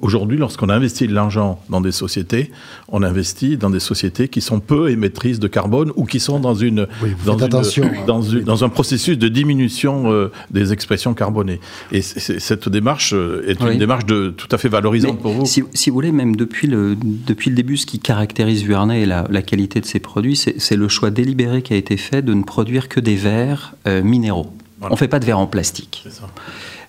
aujourd'hui, 0.01 0.37
lorsqu'on 0.37 0.69
investit 0.69 1.07
de 1.07 1.13
l'argent 1.13 1.61
dans 1.69 1.81
des 1.81 1.91
sociétés, 1.91 2.51
on 2.87 3.03
investit 3.03 3.57
dans 3.57 3.69
des 3.69 3.79
sociétés 3.79 4.27
qui 4.27 4.41
sont 4.41 4.59
peu 4.59 4.89
émettrices 4.89 5.39
de 5.39 5.47
carbone 5.47 5.91
ou 5.95 6.05
qui 6.05 6.19
sont 6.19 6.39
dans, 6.39 6.55
une, 6.55 6.87
dans, 7.25 7.35
dans, 7.35 8.21
dans, 8.45 8.63
un 8.63 8.69
processus 8.69 9.17
de 9.17 9.27
diminution 9.27 10.29
des 10.51 10.73
expressions 10.73 11.13
carbonées. 11.13 11.59
Et 11.91 12.01
cette 12.01 12.69
démarche 12.69 13.13
est 13.13 13.61
une 13.61 13.77
démarche 13.77 14.05
de, 14.05 14.29
tout 14.29 14.47
à 14.51 14.57
fait 14.57 14.69
valorisante 14.69 15.19
pour 15.19 15.33
vous. 15.33 15.45
Si, 15.45 15.63
si, 15.73 15.89
vous 15.89 15.95
voulez, 15.95 16.11
même 16.11 16.35
depuis 16.35 16.67
le, 16.67 16.95
depuis 16.95 17.38
depuis 17.39 17.51
le 17.51 17.55
début, 17.55 17.77
ce 17.77 17.85
qui 17.85 17.99
caractérise 17.99 18.63
Vuarnet 18.63 19.03
et 19.03 19.05
la, 19.05 19.41
qualité 19.41 19.79
de 19.79 19.85
ses 19.85 20.01
produits, 20.01 20.35
c'est 20.35 20.75
le 20.75 20.87
choix 20.89 21.09
délibéré 21.09 21.61
qui 21.61 21.73
a 21.73 21.77
été 21.77 21.95
fait 21.95 22.21
de 22.21 22.33
ne 22.33 22.43
produire 22.43 22.89
que 22.89 22.99
des 22.99 23.15
verres 23.15 23.75
euh, 23.87 24.03
minéraux. 24.03 24.51
On 24.81 24.89
ne 24.89 24.95
fait 24.97 25.07
pas 25.07 25.19
de 25.19 25.25
verre 25.25 25.39
en 25.39 25.47
plastique. 25.47 26.05
Ça. 26.09 26.27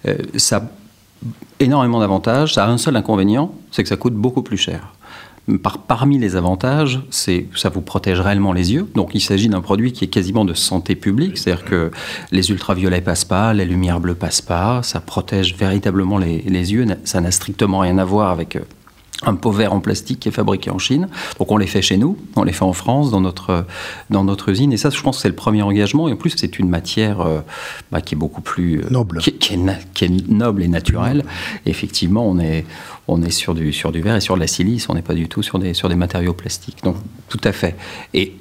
Euh, 0.09 0.17
ça 0.39 0.57
a 0.57 0.63
énormément 1.61 2.01
d'avantages. 2.01 2.55
Ça 2.55 2.65
a 2.65 2.69
un 2.69 2.79
seul 2.79 2.97
inconvénient, 2.97 3.55
c'est 3.71 3.85
que 3.85 3.89
ça 3.89 3.97
coûte 3.97 4.15
beaucoup 4.15 4.43
plus 4.43 4.57
cher. 4.57 4.93
Par, 5.63 5.79
parmi 5.79 6.19
les 6.19 6.35
avantages, 6.35 7.01
c'est 7.11 7.47
ça 7.55 7.69
vous 7.69 7.81
protège 7.81 8.19
réellement 8.19 8.53
les 8.53 8.73
yeux. 8.73 8.91
Donc 8.97 9.13
il 9.15 9.21
s'agit 9.21 9.49
d'un 9.49 9.61
produit 9.61 9.93
qui 9.93 10.05
est 10.05 10.09
quasiment 10.09 10.45
de 10.45 10.55
santé 10.55 10.97
publique, 10.97 11.39
c'est-à-dire 11.39 11.65
que 11.65 11.93
les 12.33 12.51
ultraviolets 12.51 13.03
passent 13.03 13.25
pas, 13.25 13.55
les 13.55 13.67
lumières 13.67 14.01
bleues 14.01 14.17
passent 14.17 14.43
pas, 14.43 14.83
ça 14.83 15.01
protège 15.01 15.55
véritablement 15.55 16.19
les, 16.19 16.43
les 16.43 16.73
yeux. 16.73 16.87
Ça 17.05 17.21
n'a 17.21 17.31
strictement 17.31 17.79
rien 17.79 17.99
à 17.99 18.05
voir 18.05 18.31
avec 18.31 18.57
euh, 18.57 18.61
un 19.23 19.35
pot 19.35 19.51
vert 19.51 19.73
en 19.73 19.81
plastique 19.81 20.21
qui 20.21 20.29
est 20.29 20.33
fabriqué 20.33 20.71
en 20.71 20.79
Chine. 20.79 21.09
Donc 21.39 21.53
on 21.53 21.57
les 21.57 21.67
fait 21.67 21.83
chez 21.83 21.97
nous, 21.97 22.17
on 22.37 22.43
les 22.43 22.53
fait 22.53 22.65
en 22.65 22.73
France, 22.73 23.11
dans 23.11 23.21
notre, 23.21 23.67
dans 24.09 24.25
notre 24.25 24.49
usine. 24.49 24.73
Et 24.73 24.77
ça, 24.77 24.91
je 24.91 25.01
pense 25.01 25.17
que 25.17 25.23
c'est 25.23 25.29
le 25.29 25.35
premier 25.35 25.63
engagement. 25.63 26.09
Et 26.09 26.13
en 26.13 26.17
plus, 26.17 26.35
c'est 26.37 26.59
une 26.59 26.69
matière 26.69 27.21
euh, 27.21 27.41
bah, 27.93 28.01
qui 28.01 28.15
est 28.15 28.19
beaucoup 28.19 28.41
plus... 28.41 28.81
Euh, 28.81 28.91
noble. 28.91 29.21
Qui, 29.21 29.55
est, 29.55 30.29
noble 30.29 30.63
et 30.63 30.69
naturelle. 30.69 31.25
effectivement, 31.67 32.27
on 32.27 32.39
est, 32.39 32.65
on 33.09 33.23
est 33.23 33.31
sur, 33.31 33.55
du, 33.55 33.73
sur 33.73 33.93
du 33.93 34.01
verre 34.01 34.17
et 34.17 34.21
sur 34.21 34.37
de 34.37 34.41
la 34.41 34.47
silice. 34.47 34.89
On 34.89 34.95
n'est 34.95 35.03
pas 35.03 35.15
du 35.15 35.29
tout 35.29 35.43
sur 35.43 35.59
des, 35.59 35.75
sur 35.75 35.89
des 35.89 35.97
matériaux 35.97 36.35
plastiques. 36.35 36.83
Donc 36.83 36.97
tout 37.29 37.41
à 37.45 37.53
fait. 37.53 37.77
Et 38.15 38.35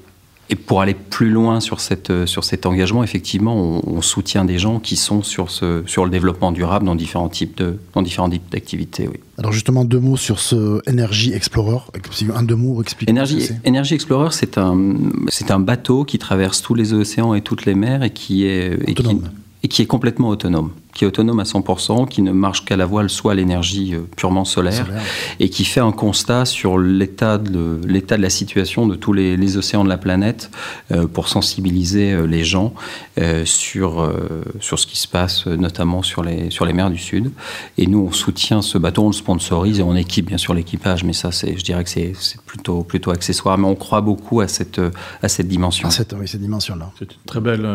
et 0.51 0.55
pour 0.55 0.81
aller 0.81 0.95
plus 0.95 1.29
loin 1.29 1.59
sur, 1.59 1.79
cette, 1.79 2.09
euh, 2.09 2.25
sur 2.25 2.43
cet 2.43 2.65
engagement, 2.65 3.03
effectivement, 3.03 3.81
on, 3.85 4.01
soutient 4.01 4.45
des 4.45 4.57
gens 4.57 4.79
qui 4.79 4.95
sont 4.95 5.21
sur, 5.21 5.51
ce, 5.51 5.83
sur 5.85 6.05
le 6.05 6.11
développement 6.11 6.51
durable 6.51 6.85
dans 6.85 6.95
différents 6.95 7.29
types 7.29 7.57
de, 7.57 7.77
dans 7.93 8.01
différents 8.01 8.29
types 8.29 8.49
d'activités. 8.49 9.07
Oui. 9.07 9.17
Alors 9.37 9.51
justement, 9.51 9.85
deux 9.85 9.99
mots 9.99 10.17
sur 10.17 10.39
ce 10.39 10.81
Energy 10.89 11.33
Explorer. 11.33 11.79
Un 12.33 12.43
deux 12.43 12.55
mots, 12.55 12.81
explique. 12.81 13.09
Energy, 13.09 13.49
Energy 13.67 13.93
Explorer, 13.93 14.29
c'est 14.31 14.57
un, 14.57 14.95
c'est 15.27 15.51
un 15.51 15.59
bateau 15.59 16.03
qui 16.05 16.17
traverse 16.17 16.61
tous 16.61 16.73
les 16.73 16.93
océans 16.93 17.35
et 17.35 17.41
toutes 17.41 17.65
les 17.65 17.75
mers 17.75 18.03
et 18.03 18.09
qui 18.09 18.45
est, 18.45 18.79
et 18.87 18.95
qui, 18.95 19.21
et 19.63 19.67
qui 19.67 19.81
est 19.81 19.87
complètement 19.87 20.29
autonome 20.29 20.71
qui 20.99 21.05
est 21.05 21.07
autonome 21.07 21.39
à 21.39 21.43
100%, 21.43 22.09
qui 22.09 22.21
ne 22.21 22.33
marche 22.33 22.65
qu'à 22.65 22.75
la 22.75 22.85
voile, 22.85 23.09
soit 23.09 23.31
à 23.31 23.35
l'énergie 23.35 23.95
euh, 23.95 24.01
purement 24.17 24.43
solaire, 24.43 24.85
et 25.39 25.47
qui 25.47 25.63
fait 25.63 25.79
un 25.79 25.93
constat 25.93 26.43
sur 26.43 26.77
l'état 26.77 27.37
de, 27.37 27.79
l'état 27.87 28.17
de 28.17 28.21
la 28.21 28.29
situation 28.29 28.85
de 28.85 28.95
tous 28.95 29.13
les, 29.13 29.55
océans 29.55 29.85
de 29.85 29.89
la 29.89 29.97
planète 29.97 30.51
euh, 30.91 31.07
pour 31.07 31.29
sensibiliser 31.29 32.11
euh, 32.11 32.25
les 32.25 32.43
gens 32.43 32.73
sur, 33.45 34.11
sur 34.59 34.79
ce 34.79 34.87
qui 34.87 34.97
se 34.97 35.07
passe, 35.07 35.45
notamment 35.45 36.03
sur 36.03 36.23
les, 36.23 36.49
sur 36.49 36.65
les 36.65 36.73
mers 36.73 36.89
du 36.89 36.97
Sud. 36.97 37.31
Et 37.77 37.85
nous, 37.85 37.99
on 37.99 38.11
soutient 38.11 38.61
ce 38.61 38.77
bateau, 38.77 39.03
on 39.03 39.07
le 39.07 39.13
sponsorise 39.13 39.79
et 39.79 39.83
on 39.83 39.95
équipe 39.95 40.25
bien 40.25 40.37
sûr 40.37 40.53
l'équipage, 40.53 41.03
mais 41.03 41.13
ça, 41.13 41.31
c'est, 41.31 41.57
je 41.57 41.63
dirais 41.63 41.83
que 41.83 41.89
c'est, 41.89 42.13
plutôt, 42.45 42.83
plutôt 42.83 43.11
accessoire. 43.11 43.57
Mais 43.57 43.67
on 43.67 43.75
croit 43.75 44.01
beaucoup 44.01 44.39
à 44.39 44.47
cette, 44.47 44.81
à 45.21 45.27
cette 45.27 45.47
dimension. 45.47 45.87
À 45.87 45.91
cette, 45.91 46.13
oui, 46.13 46.27
cette 46.27 46.41
dimension-là. 46.41 46.91
C'est 46.97 47.11
une 47.11 47.25
très 47.25 47.41
belle, 47.41 47.67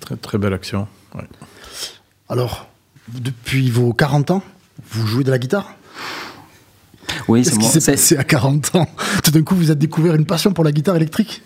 très, 0.00 0.16
très 0.16 0.38
belle 0.38 0.54
action. 0.54 0.86
Alors, 2.28 2.66
depuis 3.08 3.70
vos 3.70 3.92
40 3.92 4.30
ans, 4.30 4.42
vous 4.90 5.06
jouez 5.06 5.24
de 5.24 5.30
la 5.30 5.38
guitare? 5.38 5.74
Oui, 7.28 7.44
c'est 7.44 7.52
ce 7.52 7.58
qui 7.58 7.66
s'est 7.66 7.92
passé 7.92 8.16
à 8.16 8.24
40 8.24 8.74
ans? 8.76 8.88
Tout 9.22 9.30
d'un 9.30 9.42
coup, 9.42 9.54
vous 9.54 9.70
avez 9.70 9.78
découvert 9.78 10.14
une 10.14 10.24
passion 10.24 10.52
pour 10.52 10.64
la 10.64 10.72
guitare 10.72 10.96
électrique? 10.96 11.42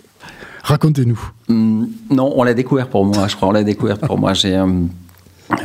Racontez-nous. 0.62 1.20
Hmm, 1.48 1.86
non, 2.10 2.32
on 2.36 2.44
l'a 2.44 2.54
découvert 2.54 2.88
pour 2.88 3.04
moi, 3.04 3.26
je 3.26 3.36
crois. 3.36 3.48
On 3.48 3.52
l'a 3.52 3.64
découvert 3.64 3.98
pour 3.98 4.18
moi. 4.18 4.34
J'ai, 4.34 4.54
euh, 4.54 4.66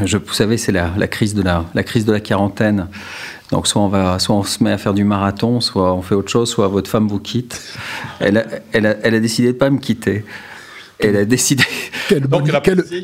je, 0.03 0.17
vous 0.17 0.33
savez, 0.33 0.57
c'est 0.57 0.71
la, 0.71 0.89
crise 1.07 1.35
de 1.35 1.43
la, 1.43 1.65
la 1.75 1.83
crise 1.83 2.05
de 2.05 2.11
la 2.11 2.19
quarantaine. 2.19 2.87
Donc 3.51 3.67
soit 3.67 3.81
on 3.81 3.89
va, 3.89 4.17
soit 4.17 4.35
on 4.35 4.43
se 4.43 4.63
met 4.63 4.71
à 4.71 4.77
faire 4.79 4.93
du 4.93 5.03
marathon, 5.03 5.61
soit 5.61 5.93
on 5.93 6.01
fait 6.01 6.15
autre 6.15 6.31
chose, 6.31 6.49
soit 6.49 6.67
votre 6.67 6.89
femme 6.89 7.07
vous 7.07 7.19
quitte. 7.19 7.61
Elle 8.19 8.63
elle 8.71 8.85
a, 8.87 8.95
elle 9.03 9.13
a 9.13 9.19
décidé 9.19 9.49
de 9.49 9.57
pas 9.57 9.69
me 9.69 9.77
quitter 9.77 10.25
elle 11.03 11.17
a 11.17 11.25
décidé. 11.25 11.63
Quelle 12.09 12.27
bonne, 12.27 12.43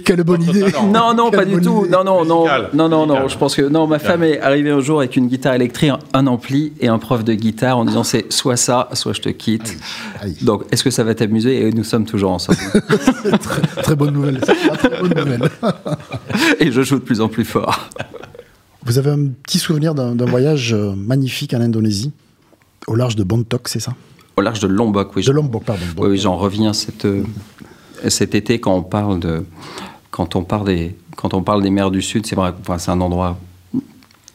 quelle, 0.04 0.24
bonne 0.24 0.44
idée 0.44 0.66
Non, 0.92 1.14
non, 1.14 1.32
pas 1.32 1.46
du 1.46 1.60
tout. 1.62 1.86
Non, 1.90 2.04
non, 2.04 2.26
non, 2.26 2.46
non, 2.74 2.90
non, 2.90 3.06
non. 3.06 3.28
Je 3.28 3.38
pense 3.38 3.56
que 3.56 3.62
non. 3.62 3.88
Ma 3.88 4.00
femme 4.00 4.24
est 4.24 4.40
arrivée 4.42 4.72
un 4.72 4.82
jour 4.82 5.00
avec 5.00 5.16
une 5.16 5.28
guitare 5.28 5.54
électrique, 5.54 5.92
un 6.14 6.28
ampli 6.28 6.74
et 6.80 6.88
un 6.88 7.00
prof 7.00 7.24
de 7.24 7.34
guitare 7.34 7.78
en 7.78 7.86
disant 7.86 8.04
c'est 8.04 8.32
soit 8.32 8.58
ça, 8.58 8.90
soit 8.94 9.14
je 9.14 9.22
te 9.22 9.30
quitte. 9.30 9.78
Donc, 10.42 10.64
est-ce 10.72 10.84
que 10.84 10.92
ça 10.92 11.04
va 11.04 11.16
t'amuser? 11.16 11.68
Et 11.68 11.72
nous 11.72 11.84
sommes 11.84 12.06
toujours 12.06 12.32
ensemble. 12.32 12.60
très, 13.42 13.62
très, 13.82 13.96
bonne 13.96 14.14
nouvelle. 14.14 14.40
Très 14.40 14.90
bonne 15.02 15.14
nouvelle. 15.14 15.50
et 16.60 16.72
je 16.72 16.82
joue 16.82 17.00
de 17.00 17.04
plus 17.04 17.22
en 17.22 17.30
plus 17.30 17.46
fort. 17.46 17.90
Vous 18.86 18.98
avez 18.98 19.12
un 19.12 19.28
petit 19.44 19.60
souvenir 19.60 19.94
d'un 19.94 20.26
voyage 20.26 20.74
euh, 20.74 20.94
magnifique 20.96 21.54
en 21.54 21.62
Indonésie, 21.62 22.12
au 22.88 22.96
large 22.96 23.16
de 23.16 23.24
Bontok, 23.24 23.68
c'est 23.68 23.80
ça? 23.80 23.94
Au 24.38 24.42
large 24.42 24.60
de 24.62 24.68
Lombok, 24.68 25.16
oui. 25.16 25.26
De 25.26 25.32
Lombok, 25.32 25.64
pardon. 25.64 25.84
Oui, 25.98 26.18
j'en 26.18 26.38
reviens 26.38 26.74
cet, 26.74 27.06
cet 28.08 28.36
été 28.36 28.60
quand 28.60 28.76
on 28.76 28.84
parle 28.84 29.20
de 29.20 29.46
quand 30.12 30.36
on 30.36 30.44
parle 30.44 30.68
des 30.68 30.96
quand 31.16 31.34
on 31.34 31.44
parle 31.44 31.62
des 31.62 31.70
mers 31.70 31.92
du 31.92 32.02
Sud, 32.02 32.26
c'est 32.26 32.36
vrai, 32.36 32.54
enfin, 32.62 32.78
c'est 32.78 32.92
un 32.92 33.02
endroit 33.02 33.38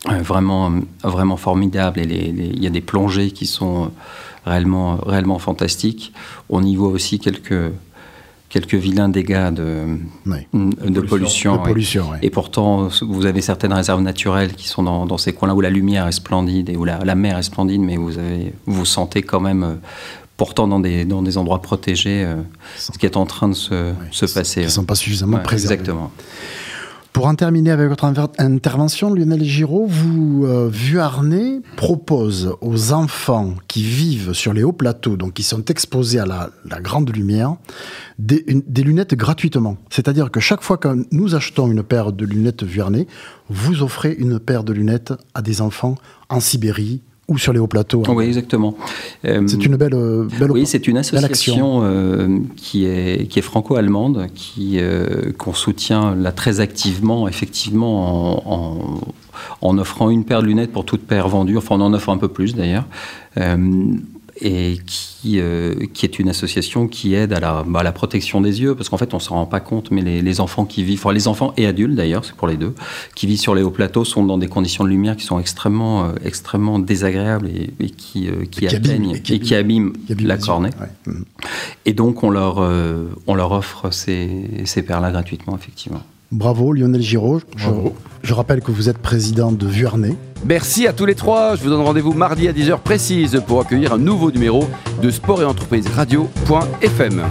vraiment 0.06 0.70
vraiment 1.02 1.38
formidable 1.38 2.00
et 2.00 2.04
il 2.04 2.62
y 2.62 2.66
a 2.66 2.70
des 2.70 2.82
plongées 2.82 3.30
qui 3.30 3.46
sont 3.46 3.90
réellement 4.44 4.96
réellement 4.96 5.38
fantastiques. 5.38 6.12
On 6.50 6.62
y 6.62 6.76
voit 6.76 6.88
aussi 6.88 7.18
quelques 7.18 7.72
quelques 8.54 8.74
vilains 8.74 9.08
dégâts 9.08 9.50
de, 9.50 9.98
de, 10.24 11.00
pollution. 11.00 11.60
Et 12.22 12.30
pourtant, 12.30 12.88
vous 13.02 13.26
avez 13.26 13.40
certaines 13.40 13.72
réserves 13.72 14.00
naturelles 14.00 14.54
qui 14.54 14.68
sont 14.68 14.84
dans, 14.84 15.18
ces 15.18 15.32
coins-là 15.32 15.56
où 15.56 15.60
la 15.60 15.70
lumière 15.70 16.06
est 16.06 16.12
splendide 16.12 16.68
et 16.70 16.76
où 16.76 16.84
la, 16.84 17.14
mer 17.16 17.36
est 17.36 17.42
splendide, 17.42 17.80
mais 17.80 17.96
vous, 17.96 18.16
avez, 18.16 18.52
vous 18.66 18.84
sentez 18.84 19.22
quand 19.22 19.40
même, 19.40 19.64
euh, 19.64 19.74
pourtant 20.36 20.66
dans 20.68 20.80
des, 20.80 21.04
dans 21.04 21.22
des 21.22 21.38
endroits 21.38 21.62
protégés, 21.62 22.24
euh, 22.24 22.36
ce 22.76 22.98
qui 22.98 23.06
est 23.06 23.16
en 23.16 23.26
train 23.26 23.48
de 23.48 23.54
se, 23.54 23.92
se 24.10 24.26
passer. 24.26 24.62
Ils 24.62 24.66
ne 24.66 24.70
sont 24.70 24.84
pas 24.84 24.94
suffisamment 24.94 25.38
préservés. 25.38 25.74
Exactement. 25.74 26.10
Pour 27.14 27.26
en 27.26 27.36
terminer 27.36 27.70
avec 27.70 27.88
votre 27.88 28.12
intervention, 28.38 29.14
Lionel 29.14 29.44
Giraud, 29.44 29.86
vous, 29.86 30.46
euh, 30.46 30.68
Vuarnet, 30.68 31.60
propose 31.76 32.56
aux 32.60 32.92
enfants 32.92 33.54
qui 33.68 33.84
vivent 33.84 34.32
sur 34.32 34.52
les 34.52 34.64
hauts 34.64 34.72
plateaux, 34.72 35.16
donc 35.16 35.34
qui 35.34 35.44
sont 35.44 35.64
exposés 35.66 36.18
à 36.18 36.26
la, 36.26 36.50
grande 36.80 37.14
lumière, 37.14 37.54
des, 38.18 38.44
lunettes 38.82 39.14
gratuitement. 39.14 39.76
C'est-à-dire 39.90 40.32
que 40.32 40.40
chaque 40.40 40.62
fois 40.62 40.76
que 40.76 41.06
nous 41.12 41.36
achetons 41.36 41.70
une 41.70 41.84
paire 41.84 42.12
de 42.12 42.26
lunettes 42.26 42.64
Vuarnet, 42.64 43.06
vous 43.48 43.84
offrez 43.84 44.12
une 44.18 44.40
paire 44.40 44.64
de 44.64 44.72
lunettes 44.72 45.14
à 45.34 45.42
des 45.42 45.60
enfants 45.60 45.94
en 46.30 46.40
Sibérie 46.40 47.00
ou 47.28 47.38
sur 47.38 47.52
les 47.52 47.58
hauts 47.58 47.66
plateaux. 47.66 48.02
Hein. 48.06 48.12
Oui, 48.14 48.24
exactement. 48.26 48.76
Euh, 49.24 49.42
c'est 49.46 49.64
une 49.64 49.76
belle, 49.76 49.94
euh, 49.94 50.28
belle 50.38 50.50
Oui, 50.50 50.66
c'est 50.66 50.86
une 50.86 50.98
association 50.98 51.80
euh, 51.82 52.38
qui 52.56 52.84
est, 52.84 53.28
qui 53.28 53.38
est 53.38 53.42
franco-allemande, 53.42 54.26
qui 54.34 54.78
qu'on 55.38 55.54
soutient 55.54 56.14
là 56.14 56.32
très 56.32 56.60
activement, 56.60 57.28
effectivement, 57.28 58.52
en, 58.52 59.00
en, 59.62 59.78
offrant 59.78 60.10
une 60.10 60.24
paire 60.24 60.42
de 60.42 60.46
lunettes 60.46 60.72
pour 60.72 60.84
toute 60.84 61.06
paire 61.06 61.28
vendue. 61.28 61.56
Enfin, 61.56 61.76
on 61.76 61.80
en 61.80 61.94
offre 61.94 62.10
un 62.10 62.18
peu 62.18 62.28
plus 62.28 62.54
d'ailleurs 62.54 62.84
et 64.40 64.78
qui, 64.84 65.38
euh, 65.38 65.74
qui 65.92 66.04
est 66.04 66.18
une 66.18 66.28
association 66.28 66.88
qui 66.88 67.14
aide 67.14 67.32
à 67.32 67.40
la, 67.40 67.64
bah, 67.66 67.82
la 67.82 67.92
protection 67.92 68.40
des 68.40 68.60
yeux, 68.60 68.74
parce 68.74 68.88
qu'en 68.88 68.96
fait 68.96 69.14
on 69.14 69.18
ne 69.18 69.22
s'en 69.22 69.36
rend 69.36 69.46
pas 69.46 69.60
compte, 69.60 69.90
mais 69.90 70.02
les, 70.02 70.22
les, 70.22 70.40
enfants 70.40 70.64
qui 70.64 70.82
vivent, 70.82 70.98
enfin 70.98 71.12
les 71.12 71.28
enfants 71.28 71.54
et 71.56 71.66
adultes 71.66 71.94
d'ailleurs, 71.94 72.24
c'est 72.24 72.34
pour 72.34 72.48
les 72.48 72.56
deux, 72.56 72.74
qui 73.14 73.26
vivent 73.26 73.38
sur 73.38 73.54
les 73.54 73.62
hauts 73.62 73.70
plateaux 73.70 74.04
sont 74.04 74.24
dans 74.24 74.38
des 74.38 74.48
conditions 74.48 74.82
de 74.84 74.88
lumière 74.88 75.16
qui 75.16 75.24
sont 75.24 75.38
extrêmement, 75.38 76.06
euh, 76.06 76.12
extrêmement 76.24 76.78
désagréables 76.78 77.48
et, 77.48 77.70
et 77.78 77.90
qui, 77.90 78.28
euh, 78.28 78.44
qui, 78.50 78.66
qui, 78.66 78.68
atteignent 78.68 79.14
et 79.14 79.38
qui 79.38 79.54
abîment, 79.54 79.92
la 80.08 80.36
cornée. 80.36 80.70
Et 81.86 81.92
donc 81.92 82.22
on 82.24 82.30
leur, 82.30 82.58
on 83.26 83.34
leur 83.34 83.52
offre 83.52 83.92
ces, 83.92 84.30
ces 84.64 84.82
paires-là 84.82 85.10
gratuitement, 85.10 85.56
effectivement. 85.56 86.02
Bravo 86.34 86.72
Lionel 86.72 87.00
Giraud. 87.00 87.40
Je, 88.22 88.34
rappelle 88.34 88.60
que 88.60 88.72
vous 88.72 88.88
êtes 88.88 88.98
président 88.98 89.52
de 89.52 89.66
Vuarnet. 89.68 90.16
Merci 90.44 90.88
à 90.88 90.92
tous 90.92 91.06
les 91.06 91.14
trois. 91.14 91.54
Je 91.54 91.62
vous 91.62 91.70
donne 91.70 91.82
rendez-vous 91.82 92.12
mardi 92.12 92.48
à 92.48 92.52
10h 92.52 92.80
précise 92.80 93.40
pour 93.46 93.60
accueillir 93.60 93.92
un 93.92 93.98
nouveau 93.98 94.32
numéro 94.32 94.68
de 95.00 95.10
Sport 95.10 95.42
et 95.42 95.44
Entreprise 95.44 95.86
Radio.fm. 95.88 97.22